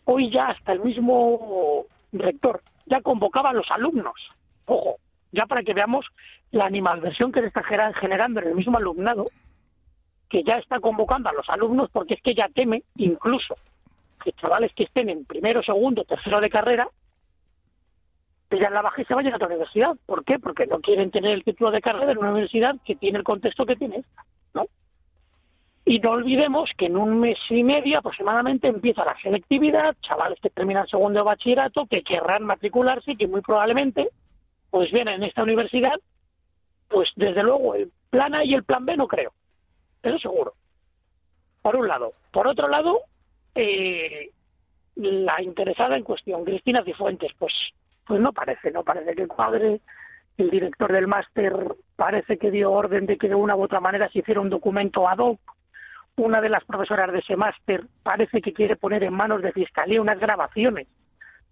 [0.04, 4.14] hoy ya hasta el mismo rector ya convocaba a los alumnos.
[4.66, 4.96] Ojo,
[5.32, 6.06] ya para que veamos
[6.50, 9.26] la animadversión que se está generando en el mismo alumnado,
[10.28, 13.56] que ya está convocando a los alumnos porque es que ya teme incluso
[14.22, 16.88] que chavales que estén en primero, segundo, tercero de carrera,
[18.58, 19.96] ya la baja y se vayan a otra universidad.
[20.06, 20.38] ¿Por qué?
[20.38, 23.66] Porque no quieren tener el título de carrera en una universidad que tiene el contexto
[23.66, 24.66] que tiene esta, ¿no?
[25.84, 30.50] Y no olvidemos que en un mes y medio aproximadamente empieza la selectividad, chavales que
[30.50, 34.08] terminan segundo de bachillerato, que querrán matricularse y que muy probablemente,
[34.70, 35.98] pues bien, en esta universidad,
[36.88, 39.32] pues desde luego el plan A y el plan B no creo.
[40.02, 40.54] Eso seguro.
[41.62, 42.12] Por un lado.
[42.30, 43.00] Por otro lado,
[43.54, 44.30] eh,
[44.94, 47.52] la interesada en cuestión, Cristina Cifuentes, pues,
[48.06, 49.80] pues no parece, no parece que el padre,
[50.38, 51.52] el director del máster,
[51.96, 55.08] parece que dio orden de que de una u otra manera se hiciera un documento
[55.08, 55.40] ad hoc
[56.16, 60.00] una de las profesoras de ese máster parece que quiere poner en manos de Fiscalía
[60.00, 60.86] unas grabaciones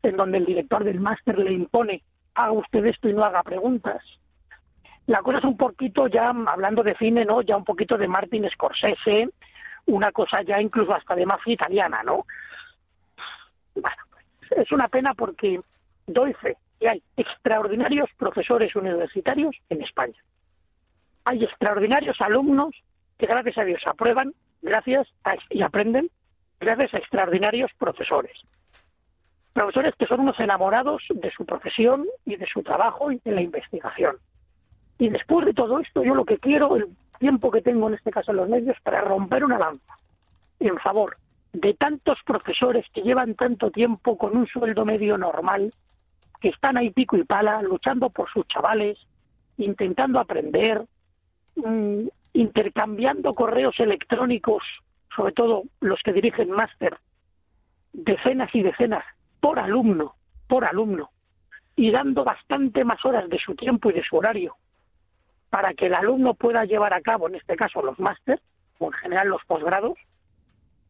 [0.02, 2.02] en donde el director del máster le impone
[2.34, 4.02] haga usted esto y no haga preguntas.
[5.06, 7.42] la cosa es un poquito ya, hablando de cine, ¿no?
[7.42, 9.28] Ya un poquito de Martin Scorsese,
[9.86, 12.26] una cosa ya incluso hasta de mafia italiana, ¿no?
[13.74, 14.02] Bueno,
[14.50, 15.60] es una pena porque
[16.06, 20.18] doy fe que hay extraordinarios profesores universitarios en España.
[21.24, 22.74] Hay extraordinarios alumnos
[23.18, 25.08] que gracias a Dios aprueban, gracias
[25.50, 26.10] y aprenden
[26.60, 28.36] gracias a extraordinarios profesores.
[29.52, 33.42] Profesores que son unos enamorados de su profesión y de su trabajo y de la
[33.42, 34.16] investigación.
[34.98, 38.10] Y después de todo esto, yo lo que quiero, el tiempo que tengo en este
[38.10, 39.96] caso en los medios, para romper una lanza
[40.60, 41.16] en favor
[41.52, 45.74] de tantos profesores que llevan tanto tiempo con un sueldo medio normal,
[46.40, 48.98] que están ahí pico y pala, luchando por sus chavales,
[49.58, 50.84] intentando aprender,
[51.56, 54.62] mm, intercambiando correos electrónicos,
[55.14, 56.98] sobre todo los que dirigen máster,
[57.92, 59.04] decenas y decenas
[59.40, 60.14] por alumno,
[60.48, 61.10] por alumno,
[61.76, 64.56] y dando bastante más horas de su tiempo y de su horario
[65.50, 68.40] para que el alumno pueda llevar a cabo, en este caso, los máster,
[68.78, 69.98] o en general los posgrados,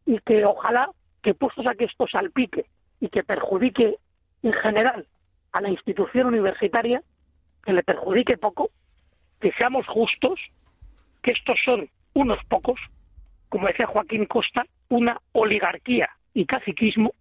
[0.05, 0.91] y que ojalá
[1.23, 2.67] que puestos a que esto salpique
[2.99, 3.97] y que perjudique
[4.43, 5.07] en general
[5.51, 7.01] a la institución universitaria,
[7.63, 8.69] que le perjudique poco,
[9.39, 10.39] que seamos justos,
[11.21, 12.79] que estos son unos pocos,
[13.49, 17.13] como decía Joaquín Costa, una oligarquía y caciquismo,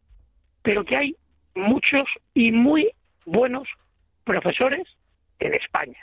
[0.63, 1.17] pero que hay
[1.55, 2.91] muchos y muy
[3.25, 3.69] buenos
[4.25, 4.87] profesores
[5.39, 5.99] en España.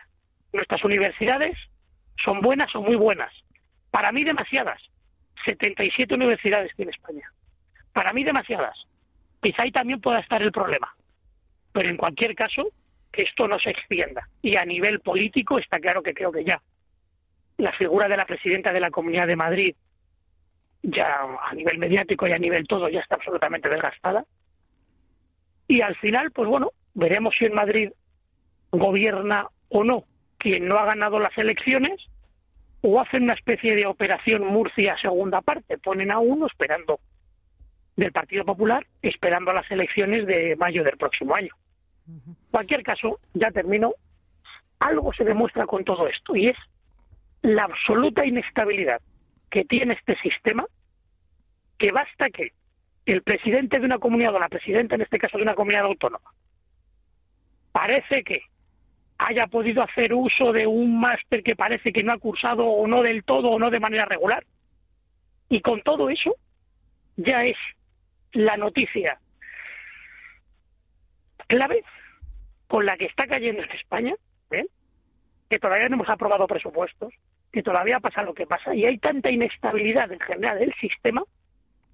[0.54, 1.58] Nuestras universidades
[2.24, 3.34] son buenas o muy buenas.
[3.92, 4.82] Para mí demasiadas.
[5.46, 7.32] 77 universidades tiene España.
[7.94, 8.78] Para mí demasiadas.
[9.42, 10.94] Quizá ahí también pueda estar el problema.
[11.72, 12.70] Pero en cualquier caso,
[13.12, 14.28] que esto no se extienda.
[14.42, 16.62] Y a nivel político está claro que creo que ya
[17.58, 19.76] la figura de la presidenta de la Comunidad de Madrid,
[20.84, 24.26] ya a nivel mediático y a nivel todo, ya está absolutamente desgastada.
[25.68, 27.92] Y al final, pues bueno, veremos si en Madrid
[28.72, 30.04] gobierna o no
[30.38, 32.00] quien no ha ganado las elecciones
[32.82, 37.00] o hacen una especie de operación Murcia segunda parte, ponen a uno esperando
[37.96, 41.54] del Partido Popular, esperando a las elecciones de mayo del próximo año.
[42.08, 43.94] En cualquier caso, ya termino,
[44.80, 46.58] algo se demuestra con todo esto y es
[47.48, 49.02] la absoluta inestabilidad
[49.50, 50.66] que tiene este sistema,
[51.78, 52.52] que basta que
[53.06, 56.30] el presidente de una comunidad o la presidenta, en este caso de una comunidad autónoma,
[57.72, 58.42] parece que
[59.18, 63.02] haya podido hacer uso de un máster que parece que no ha cursado o no
[63.02, 64.46] del todo o no de manera regular.
[65.48, 66.36] Y con todo eso
[67.16, 67.56] ya es
[68.34, 69.20] la noticia
[71.48, 71.82] clave
[72.68, 74.16] con la que está cayendo en España,
[74.52, 74.66] ¿eh?
[75.50, 77.14] que todavía no hemos aprobado presupuestos,
[77.58, 81.24] que todavía pasa lo que pasa, y hay tanta inestabilidad en general del sistema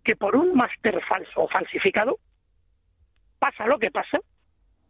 [0.03, 2.19] que por un máster falso o falsificado
[3.39, 4.19] pasa lo que pasa,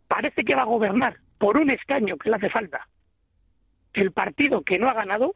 [0.07, 2.88] parece que va a gobernar por un escaño que le hace falta
[3.93, 5.36] el partido que no ha ganado,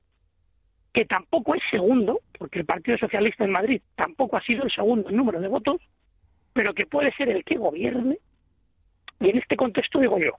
[0.91, 5.07] que tampoco es segundo, porque el Partido Socialista en Madrid tampoco ha sido el segundo
[5.11, 5.79] en número de votos,
[6.53, 8.17] pero que puede ser el que gobierne.
[9.19, 10.31] Y en este contexto digo yo,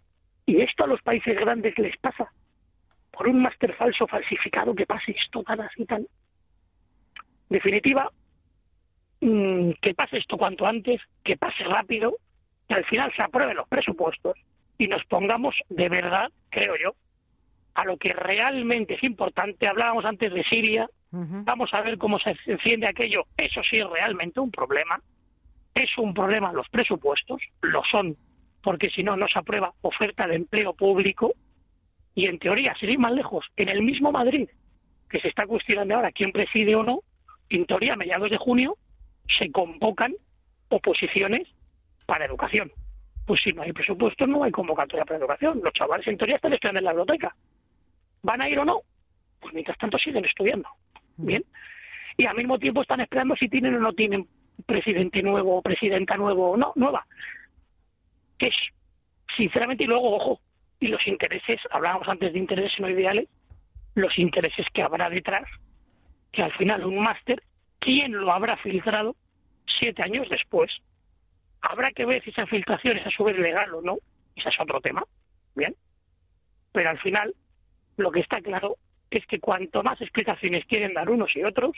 [0.44, 2.32] y esto a los países grandes les pasa,
[3.18, 6.06] por un máster falso falsificado que pase esto tan así tan.
[7.48, 8.08] Definitiva,
[9.20, 12.14] mm, que pase esto cuanto antes, que pase rápido,
[12.68, 14.36] que al final se aprueben los presupuestos
[14.78, 16.94] y nos pongamos de verdad, creo yo,
[17.74, 19.66] a lo que realmente es importante.
[19.66, 23.24] Hablábamos antes de Siria, vamos a ver cómo se enciende aquello.
[23.36, 25.00] Eso sí es realmente un problema.
[25.74, 28.16] Es un problema los presupuestos, lo son,
[28.62, 31.32] porque si no, no se aprueba oferta de empleo público.
[32.18, 34.48] Y en teoría, sin ir más lejos, en el mismo Madrid,
[35.08, 37.02] que se está cuestionando ahora quién preside o no,
[37.48, 38.76] en teoría, a mediados de junio,
[39.38, 40.16] se convocan
[40.68, 41.46] oposiciones
[42.06, 42.72] para educación.
[43.24, 45.60] Pues si no hay presupuesto, no hay convocatoria para educación.
[45.62, 47.36] Los chavales en teoría están estudiando en la biblioteca.
[48.24, 48.80] ¿Van a ir o no?
[49.38, 50.68] Pues mientras tanto siguen estudiando.
[51.18, 51.44] Bien.
[52.16, 54.26] Y al mismo tiempo están esperando si tienen o no tienen
[54.66, 57.06] presidente nuevo o presidenta nuevo o no, nueva.
[58.36, 58.56] Que es,
[59.36, 60.40] sinceramente, y luego, ojo,
[60.80, 63.28] y los intereses, hablábamos antes de intereses no ideales,
[63.94, 65.48] los intereses que habrá detrás,
[66.32, 67.42] que al final un máster,
[67.80, 69.16] ¿quién lo habrá filtrado
[69.66, 70.70] siete años después?
[71.60, 73.98] Habrá que ver si esa filtración es a su vez legal o no,
[74.36, 75.02] ese es otro tema,
[75.56, 75.74] bien.
[76.72, 77.34] Pero al final,
[77.96, 78.76] lo que está claro
[79.10, 81.72] es que cuanto más explicaciones quieren dar unos y otros,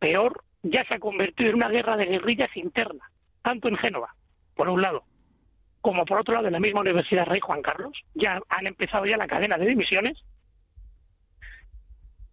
[0.00, 3.10] peor ya se ha convertido en una guerra de guerrillas interna,
[3.42, 4.14] tanto en Génova,
[4.56, 5.04] por un lado,
[5.84, 7.92] como por otro lado en la misma Universidad Rey Juan Carlos.
[8.14, 10.16] Ya han empezado ya la cadena de dimisiones.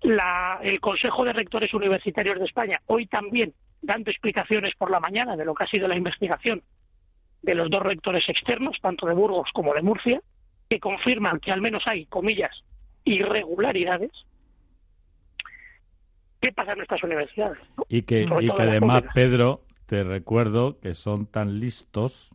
[0.04, 5.36] La, el Consejo de Rectores Universitarios de España hoy también dando explicaciones por la mañana
[5.36, 6.64] de lo que ha sido la investigación
[7.42, 10.22] de los dos rectores externos, tanto de Burgos como de Murcia,
[10.70, 12.56] que confirman que al menos hay, comillas,
[13.04, 14.12] irregularidades,
[16.40, 17.60] ¿qué pasa en nuestras universidades?
[17.90, 22.34] Y que, y que además, Pedro, te recuerdo que son tan listos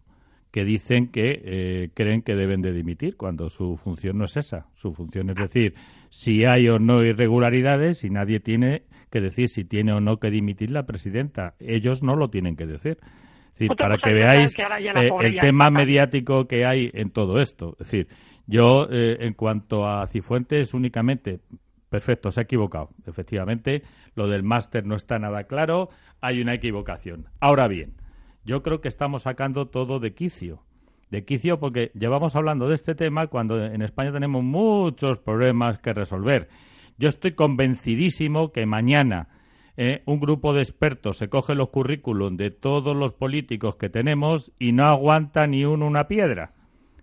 [0.51, 4.67] que dicen que eh, creen que deben de dimitir cuando su función no es esa.
[4.75, 5.75] Su función es decir
[6.09, 10.31] si hay o no irregularidades y nadie tiene que decir si tiene o no que
[10.31, 11.55] dimitir la presidenta.
[11.59, 12.99] Ellos no lo tienen que decir.
[13.55, 17.77] Es decir, para que veáis eh, el tema mediático que hay en todo esto.
[17.81, 18.09] Es decir,
[18.47, 21.41] yo eh, en cuanto a Cifuentes únicamente
[21.89, 22.91] Perfecto, se ha equivocado.
[23.07, 23.83] Efectivamente,
[24.15, 25.89] lo del máster no está nada claro,
[26.21, 27.29] hay una equivocación.
[27.41, 27.95] Ahora bien,
[28.47, 30.63] yo creo que estamos sacando todo de quicio.
[31.11, 35.93] De quicio porque llevamos hablando de este tema cuando en España tenemos muchos problemas que
[35.93, 36.49] resolver.
[36.97, 39.29] Yo estoy convencidísimo que mañana
[39.77, 44.53] eh, un grupo de expertos se coge los currículum de todos los políticos que tenemos
[44.59, 46.53] y no aguanta ni uno una piedra.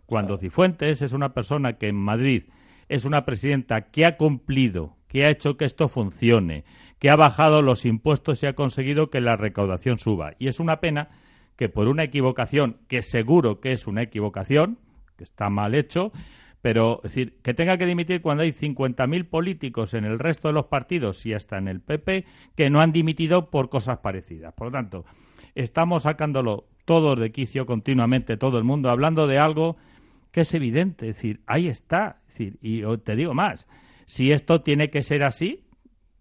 [0.06, 2.44] Cuando Cifuentes es una persona que en Madrid
[2.88, 6.64] es una presidenta que ha cumplido, que ha hecho que esto funcione,
[7.00, 10.36] que ha bajado los impuestos y ha conseguido que la recaudación suba.
[10.40, 11.10] Y es una pena
[11.56, 14.80] que por una equivocación, que seguro que es una equivocación,
[15.18, 16.12] que está mal hecho,
[16.62, 20.68] pero decir, que tenga que dimitir cuando hay 50.000 políticos en el resto de los
[20.68, 24.54] partidos y hasta en el PP que no han dimitido por cosas parecidas.
[24.54, 25.06] Por lo tanto,
[25.56, 29.78] estamos sacándolo todos de quicio continuamente, todo el mundo, hablando de algo
[30.32, 31.10] que es evidente.
[31.10, 32.22] Es decir, ahí está.
[32.28, 33.68] Es decir, y te digo más,
[34.06, 35.66] si esto tiene que ser así,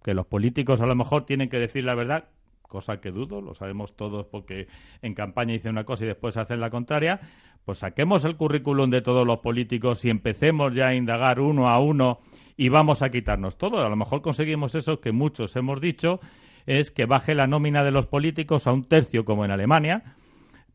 [0.02, 2.28] que los políticos a lo mejor tienen que decir la verdad,
[2.72, 4.66] cosa que dudo, lo sabemos todos porque
[5.02, 7.20] en campaña dicen una cosa y después hacen la contraria,
[7.66, 11.78] pues saquemos el currículum de todos los políticos y empecemos ya a indagar uno a
[11.80, 12.20] uno
[12.56, 13.84] y vamos a quitarnos todo.
[13.84, 16.20] A lo mejor conseguimos eso que muchos hemos dicho,
[16.64, 20.16] es que baje la nómina de los políticos a un tercio como en Alemania,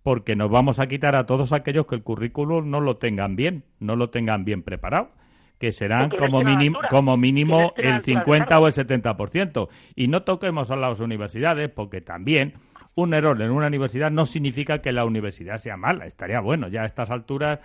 [0.04, 3.64] porque nos vamos a quitar a todos aquellos que el currículum no lo tengan bien,
[3.80, 5.10] no lo tengan bien preparado
[5.60, 9.70] que serán como mínimo, como mínimo el 50 o el 70%.
[9.96, 12.54] Y no toquemos a las universidades, porque también
[12.96, 16.06] un error en una universidad no significa que la universidad sea mala.
[16.06, 17.60] Estaría bueno ya a estas alturas,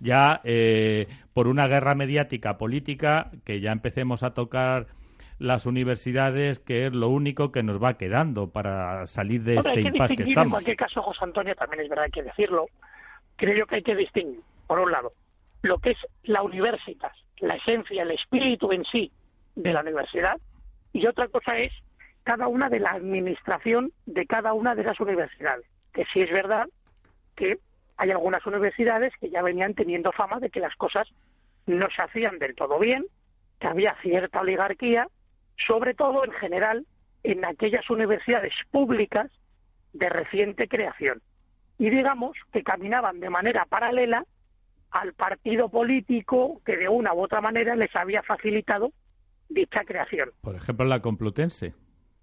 [0.00, 4.86] ya eh, por una guerra mediática política, que ya empecemos a tocar
[5.38, 10.16] las universidades, que es lo único que nos va quedando para salir de este impasse
[10.16, 10.46] que estamos.
[10.46, 12.66] En cualquier caso, José Antonio, también es verdad hay que decirlo,
[13.36, 15.12] creo que hay que distinguir, por un lado,
[15.62, 19.12] lo que es la universitas, la esencia, el espíritu en sí
[19.54, 20.38] de la universidad,
[20.92, 21.72] y otra cosa es
[22.24, 25.66] cada una de la administración de cada una de las universidades.
[25.92, 26.66] Que sí es verdad
[27.36, 27.58] que
[27.96, 31.08] hay algunas universidades que ya venían teniendo fama de que las cosas
[31.66, 33.04] no se hacían del todo bien,
[33.58, 35.08] que había cierta oligarquía
[35.66, 36.86] sobre todo en general
[37.24, 39.30] en aquellas universidades públicas
[39.92, 41.20] de reciente creación.
[41.78, 44.24] Y digamos que caminaban de manera paralela
[44.90, 48.92] al partido político que de una u otra manera les había facilitado
[49.48, 50.30] dicha creación.
[50.40, 51.74] Por ejemplo, la Complutense,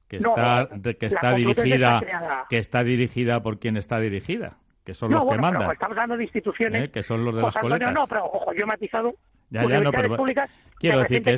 [0.08, 5.28] que está, que está dirigida que está dirigida por quien está dirigida, que son los
[5.28, 5.71] que mandan.
[5.71, 6.91] estamos hablando de instituciones ¿Eh?
[6.91, 7.93] que son los de las coletas.
[7.93, 9.15] No, pero ojo, yo he matizado
[9.49, 10.17] ya, ya, no, pero,
[10.79, 11.38] quiero decir que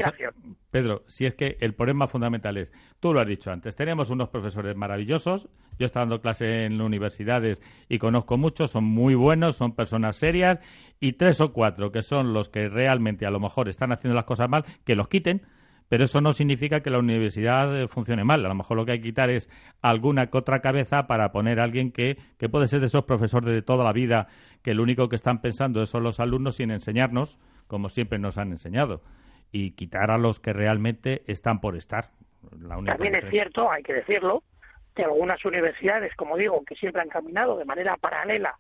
[0.71, 4.29] Pedro, si es que el problema fundamental es, tú lo has dicho antes, tenemos unos
[4.29, 9.55] profesores maravillosos, yo he estado dando clase en universidades y conozco muchos, son muy buenos,
[9.55, 10.59] son personas serias,
[10.99, 14.25] y tres o cuatro que son los que realmente a lo mejor están haciendo las
[14.25, 15.41] cosas mal, que los quiten,
[15.89, 18.45] pero eso no significa que la universidad eh, funcione mal.
[18.45, 19.49] A lo mejor lo que hay que quitar es
[19.81, 23.49] alguna que otra cabeza para poner a alguien que, que puede ser de esos profesores
[23.49, 24.27] de toda la vida,
[24.63, 28.51] que lo único que están pensando son los alumnos sin enseñarnos, como siempre nos han
[28.51, 29.01] enseñado,
[29.51, 32.09] y quitar a los que realmente están por estar.
[32.85, 34.43] También es cierto, hay que decirlo,
[34.95, 38.57] que algunas universidades, como digo, que siempre han caminado de manera paralela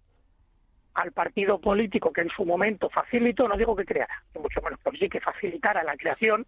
[0.93, 4.97] al partido político que en su momento facilitó, no digo que creara, mucho menos, pero
[4.97, 6.45] sí que facilitara la creación,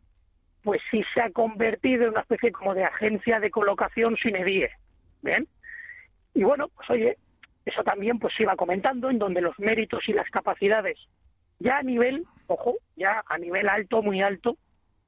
[0.63, 4.69] pues sí se ha convertido en una especie como de agencia de colocación sin edie.
[5.21, 5.47] ¿Bien?
[6.33, 7.17] Y bueno, pues oye,
[7.65, 10.97] eso también pues se iba comentando, en donde los méritos y las capacidades,
[11.59, 14.57] ya a nivel, ojo, ya a nivel alto, muy alto,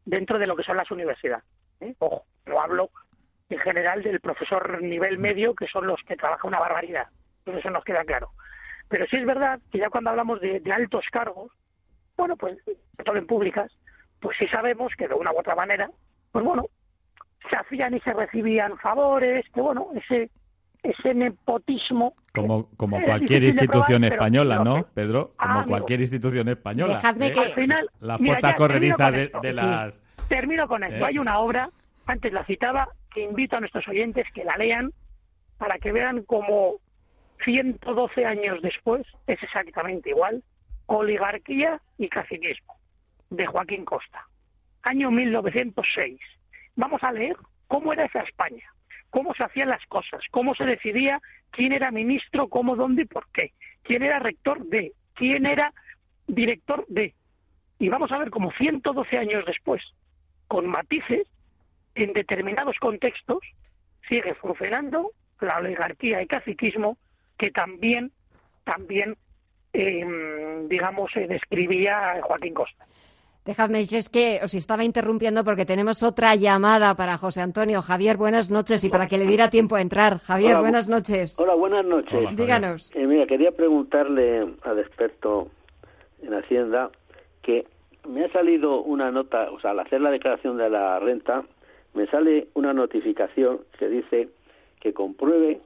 [0.06, 1.46] dentro de lo que son las universidades.
[1.80, 1.96] ¿eh?
[2.00, 2.90] Ojo, lo hablo
[3.50, 7.08] en general del profesor nivel medio, que son los que trabajan una barbaridad.
[7.40, 8.32] Entonces eso nos queda claro.
[8.88, 11.52] Pero sí es verdad que ya cuando hablamos de, de altos cargos,
[12.18, 12.58] bueno, pues,
[13.04, 13.72] todo en públicas,
[14.20, 15.90] pues sí sabemos que de una u otra manera,
[16.32, 16.66] pues bueno,
[17.50, 20.30] se hacían y se recibían favores, que bueno, ese
[20.84, 25.34] ese nepotismo como como cualquier institución española, ¿no, Pedro?
[25.38, 26.96] Como ah, cualquier institución española.
[26.96, 27.34] Dejadme ¿eh?
[27.34, 31.06] que al final la puerta corrediza de, las termino con esto.
[31.06, 31.70] Hay una obra,
[32.06, 34.94] antes la citaba, que invito a nuestros oyentes que la lean
[35.58, 36.76] para que vean cómo
[37.44, 40.42] 112 años después es exactamente igual
[40.86, 42.76] oligarquía y caciquismo
[43.30, 44.26] de Joaquín Costa.
[44.84, 46.20] año 1906.
[46.76, 47.36] Vamos a leer
[47.68, 48.64] cómo era esa España,
[49.12, 53.28] cómo se hacían las cosas, cómo se decidía quién era ministro, cómo, dónde y por
[53.32, 53.54] qué,
[53.84, 55.72] quién era rector de, quién era
[56.28, 57.14] director de.
[57.78, 59.84] Y vamos a ver cómo 112 años después,
[60.48, 61.28] con matices,
[61.94, 63.40] en determinados contextos,
[64.08, 66.98] sigue funcionando la oligarquía y caciquismo
[67.38, 68.12] que también,
[68.64, 69.18] también
[69.74, 72.86] eh, digamos, se describía Joaquín Costa.
[73.46, 77.82] Dejadme, es que os estaba interrumpiendo porque tenemos otra llamada para José Antonio.
[77.82, 80.20] Javier, buenas noches y para que le diera tiempo a entrar.
[80.20, 81.40] Javier, buenas noches.
[81.40, 82.36] Hola, buenas noches.
[82.36, 82.92] Díganos.
[82.94, 85.48] Eh, mira, quería preguntarle al experto
[86.22, 86.92] en Hacienda
[87.42, 87.66] que
[88.08, 91.44] me ha salido una nota, o sea, al hacer la declaración de la renta,
[91.96, 94.30] me sale una notificación que dice
[94.80, 95.62] que compruebe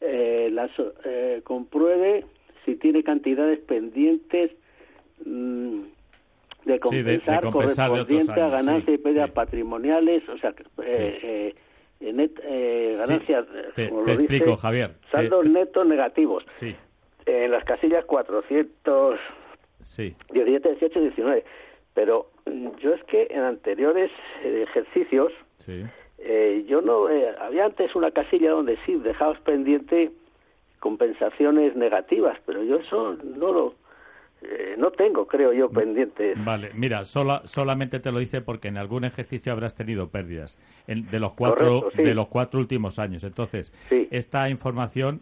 [0.00, 0.70] eh, las,
[1.04, 2.24] eh, compruebe
[2.64, 4.52] si tiene cantidades pendientes
[5.24, 5.80] mm,
[6.64, 10.54] de compensar, correspondiente a ganancias y pérdidas patrimoniales, o sea,
[10.86, 11.54] eh,
[12.00, 14.92] eh, net, eh, ganancias, te, te explico, Javier.
[15.10, 16.44] Saldos netos negativos.
[16.48, 16.74] Sí.
[17.26, 19.18] En las casillas 400,
[19.80, 20.14] sí.
[20.32, 21.44] 17, 18 19.
[21.94, 24.10] Pero mm, yo es que en anteriores
[24.44, 25.84] ejercicios, sí.
[26.66, 27.06] yo no.
[27.40, 30.10] había antes una casilla donde sí dejabas pendiente
[30.80, 33.74] compensaciones negativas, pero yo eso no lo
[34.42, 36.42] eh, no tengo, creo yo, pendientes.
[36.44, 41.20] Vale, mira, sola, solamente te lo dice porque en algún ejercicio habrás tenido pérdidas de
[41.20, 42.08] los cuatro Correcto, sí.
[42.08, 43.24] de los cuatro últimos años.
[43.24, 44.08] Entonces, Sí.
[44.10, 45.20] esta información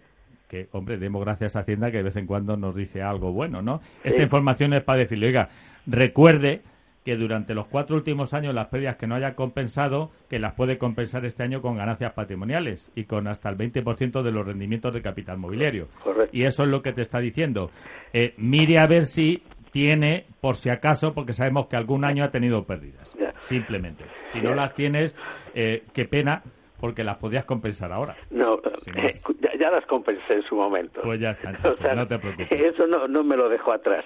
[0.49, 3.61] que, hombre, demos gracias a Hacienda que de vez en cuando nos dice algo bueno,
[3.61, 3.81] ¿no?
[4.03, 5.51] Esta información es para decirle, oiga,
[5.87, 6.63] recuerde
[7.09, 10.77] que durante los cuatro últimos años las pérdidas que no haya compensado, que las puede
[10.77, 15.01] compensar este año con ganancias patrimoniales y con hasta el 20% de los rendimientos de
[15.01, 15.89] capital mobiliario.
[16.03, 16.37] Correcto.
[16.37, 17.71] Y eso es lo que te está diciendo.
[18.13, 22.31] Eh, mire a ver si tiene, por si acaso, porque sabemos que algún año ha
[22.31, 23.17] tenido pérdidas.
[23.39, 24.05] Simplemente.
[24.29, 25.17] Si no las tienes,
[25.55, 26.43] eh, qué pena,
[26.81, 28.17] porque las podías compensar ahora.
[28.31, 28.55] No,
[28.97, 29.11] eh,
[29.41, 31.01] ya, ya las compensé en su momento.
[31.03, 32.51] Pues ya está, O entonces, sea, no te preocupes.
[32.53, 34.05] Eso no, no me lo dejo atrás.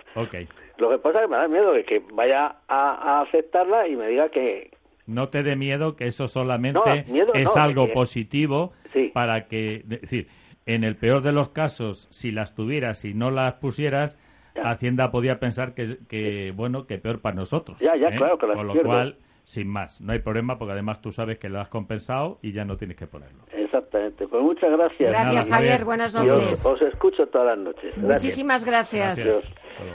[0.78, 3.96] Lo que pasa es que me da miedo de que vaya a, a aceptarla y
[3.96, 4.70] me diga que...
[5.06, 9.10] No te dé miedo que eso solamente No, miedo es no, algo que- positivo Sí.
[9.14, 10.28] para que, es decir,
[10.66, 14.18] en el peor de los casos, si las tuvieras y no las pusieras,
[14.62, 17.78] Hacienda podía pensar que, que bueno, que peor para nosotros.
[17.80, 18.16] Ya, ya, ¿eh?
[18.18, 18.88] claro que las Con lo pierdo.
[18.90, 22.52] cual, sin más, no hay problema porque además tú sabes que lo has compensado y
[22.52, 23.44] ya no tienes que ponerlo.
[23.50, 24.28] Exactamente.
[24.28, 25.10] Pues muchas gracias.
[25.10, 25.84] Gracias, Nada, Javier.
[25.84, 26.64] Buenas noches.
[26.66, 27.92] Os, escucho todas las noches.
[27.96, 28.24] Gracias.
[28.24, 29.20] Muchísimas gracias.
[29.20, 29.48] Adiós.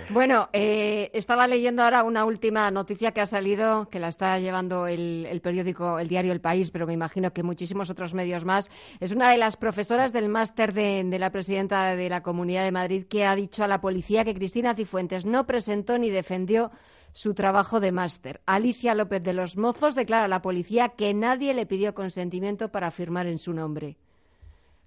[0.10, 4.88] Bueno, eh, estaba leyendo ahora una última noticia que ha salido, que la está llevando
[4.88, 8.70] el, el periódico, el diario El País, pero me imagino que muchísimos otros medios más.
[9.00, 12.72] Es una de las profesoras del máster de, de la presidenta de la Comunidad de
[12.72, 16.72] Madrid que ha dicho a la policía que Cristina Cifuentes no presentó ni defendió
[17.14, 18.42] su trabajo de máster.
[18.46, 22.92] Alicia López de los Mozos declara a la policía que nadie le pidió consentimiento para
[22.92, 23.96] firmar en su nombre.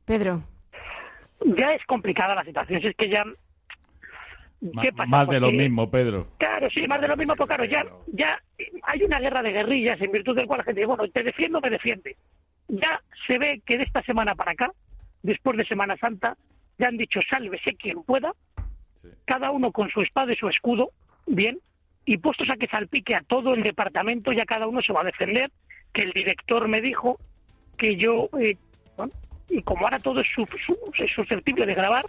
[0.04, 0.42] Pedro.
[1.44, 3.24] Ya es complicada la situación, si es que ya...
[4.82, 5.08] ¿Qué pasa?
[5.08, 6.26] más de lo Porque- mismo, Pedro.
[6.38, 8.38] Claro, sí, más de lo mismo, pero claro, ya, ya
[8.82, 11.60] hay una guerra de guerrillas en virtud del cual la gente dice, bueno, te defiendo,
[11.62, 12.16] me defiende.
[12.68, 14.70] Ya se ve que de esta semana para acá,
[15.22, 16.36] después de Semana Santa,
[16.78, 18.34] ya han dicho, sálvese quien pueda,
[19.24, 20.90] cada uno con su espada y su escudo,
[21.26, 21.58] bien,
[22.04, 25.04] y puestos a que salpique a todo el departamento, ya cada uno se va a
[25.04, 25.50] defender,
[25.92, 27.18] que el director me dijo
[27.76, 28.56] que yo, eh,
[28.96, 29.12] bueno,
[29.48, 32.06] y como ahora todo es, su- su- es susceptible de grabar,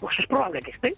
[0.00, 0.94] pues es probable que esté.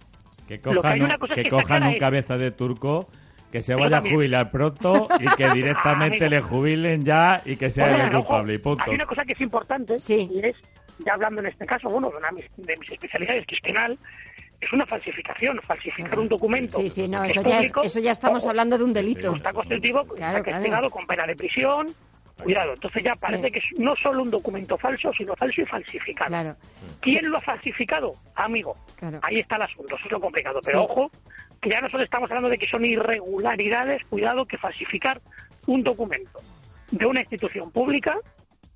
[0.49, 3.09] Que Lo que cojan, hay un- una cosa que cojan un es- cabeza de turco,
[3.53, 7.87] que se vaya a jubilar pronto y que directamente le jubilen ya y que sea
[7.87, 8.85] Oye, el ojo, culpable y punto.
[8.87, 10.57] Hay una cosa que es importante y es,
[11.05, 13.61] ya hablando en este caso, bueno, de una de mis, de mis especialidades, que es
[13.61, 13.99] penal,
[14.61, 16.79] es una falsificación, falsificar un documento.
[16.81, 19.35] Sí, sí, no, eso es ya, es- público, eso ya estamos hablando de un delito.
[19.35, 20.45] Está constitutivo, Claro, está claro.
[20.45, 21.87] castigado con pena de prisión.
[22.43, 23.53] Cuidado, entonces ya parece Sí.
[23.53, 26.29] que es no solo un documento falso, sino falso y falsificado.
[26.29, 26.57] Claro.
[27.01, 28.15] ¿Quién lo ha falsificado?
[28.35, 28.77] Amigo.
[28.97, 29.19] Claro.
[29.23, 30.59] Ahí está el asunto, eso es lo complicado.
[30.65, 31.11] Pero ojo,
[31.61, 35.21] que ya no solo estamos hablando de que son irregularidades, cuidado que falsificar
[35.67, 36.41] un documento
[36.91, 38.17] de una institución pública,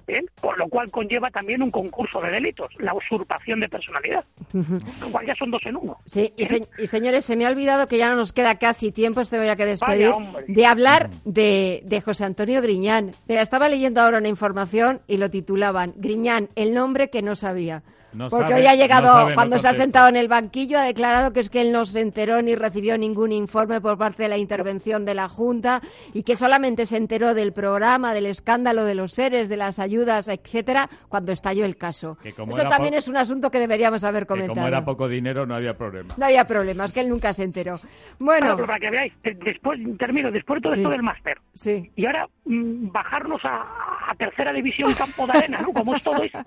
[0.07, 0.27] ¿bien?
[0.41, 5.27] por lo cual conlleva también un concurso de delitos, la usurpación de personalidad, lo cual
[5.27, 5.99] ya son dos en uno.
[6.05, 8.93] Sí, y, se- y señores, se me ha olvidado que ya no nos queda casi
[8.93, 13.13] tiempo, os tengo ya que despedir, Vaya, de hablar de, de José Antonio Griñán.
[13.29, 17.83] Mira, estaba leyendo ahora una información y lo titulaban Griñán, el nombre que no sabía.
[18.15, 20.29] No Porque sabe- hoy ha llegado, no sabe, no cuando se ha sentado en el
[20.29, 23.99] banquillo, ha declarado que es que él no se enteró ni recibió ningún informe por
[23.99, 25.81] parte de la intervención de la Junta
[26.13, 30.29] y que solamente se enteró del programa, del escándalo de los seres, de las ayudas
[30.29, 32.17] etcétera, cuando estalló el caso.
[32.23, 34.55] Eso también es un asunto que deberíamos haber comentado.
[34.55, 36.15] como era poco dinero, no había problema.
[36.17, 37.77] No había problemas, que él nunca se enteró.
[38.19, 38.57] Bueno.
[38.57, 41.39] para que veáis, después, termino, después de todo esto del máster.
[41.53, 41.91] Sí.
[41.97, 45.73] Y ahora mm, bajarnos a, a, tercera división campo de arena, ¿no?
[45.73, 46.41] Como es todo esto,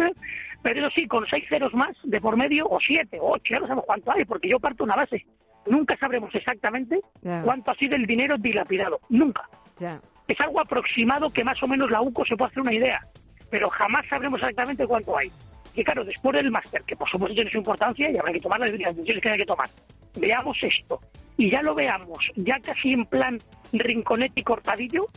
[0.67, 3.59] pero eso sí, con seis ceros más de por medio, o siete, o ocho, ya
[3.59, 5.25] no sabemos cuánto hay, porque yo parto una base.
[5.65, 6.99] Nunca sabremos exactamente
[7.45, 8.99] cuánto ha sido el dinero dilapidado.
[9.07, 9.47] Nunca.
[10.27, 12.99] Es algo aproximado que más o menos la UCO se puede hacer una idea,
[13.49, 15.31] pero jamás sabremos exactamente cuánto hay.
[15.73, 18.59] Y claro, después del máster, que por supuesto tiene su importancia y habrá que tomar
[18.59, 19.69] las decisiones que hay que tomar,
[20.19, 20.99] veamos esto
[21.37, 23.39] y ya lo veamos, ya casi en plan
[23.71, 25.07] rinconete y cortadillo,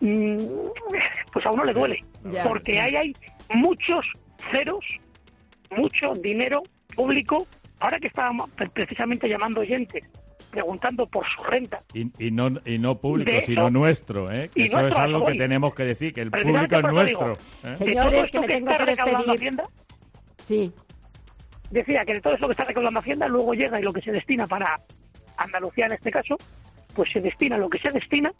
[0.00, 0.36] mm,
[1.32, 2.04] pues a uno le duele,
[2.42, 3.12] porque ahí hay
[3.54, 4.04] muchos
[4.50, 4.84] ceros,
[5.70, 6.62] mucho dinero
[6.94, 7.46] público.
[7.80, 10.04] Ahora que estábamos precisamente llamando oyentes
[10.52, 11.82] preguntando por su renta.
[11.94, 14.50] Y, no, y no público, sino nuestro, ¿eh?
[14.54, 17.32] Que eso es algo que tenemos que decir, que el público es nuestro.
[17.64, 17.74] ¿eh?
[17.74, 19.30] Señores, que me tengo que despedir.
[19.30, 19.64] Hacienda,
[20.36, 20.72] sí.
[21.70, 24.12] Decía que de todo eso que está recaudando Hacienda, luego llega y lo que se
[24.12, 24.78] destina para
[25.38, 26.36] Andalucía en este caso,
[26.94, 28.30] pues se destina lo que se destina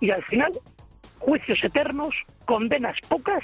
[0.00, 0.52] y al final
[1.18, 3.42] juicios eternos, condenas pocas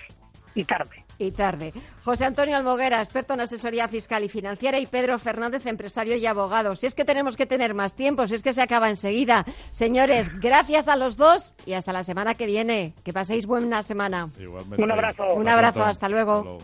[0.55, 1.02] y tarde.
[1.19, 1.73] Y tarde.
[2.05, 6.75] José Antonio Almoguera, experto en asesoría fiscal y financiera, y Pedro Fernández, empresario y abogado.
[6.75, 9.45] Si es que tenemos que tener más tiempo, si es que se acaba enseguida.
[9.71, 12.95] Señores, gracias a los dos y hasta la semana que viene.
[13.05, 14.31] Que paséis buena semana.
[14.79, 15.35] Un abrazo.
[15.35, 16.59] Un abrazo, hasta luego.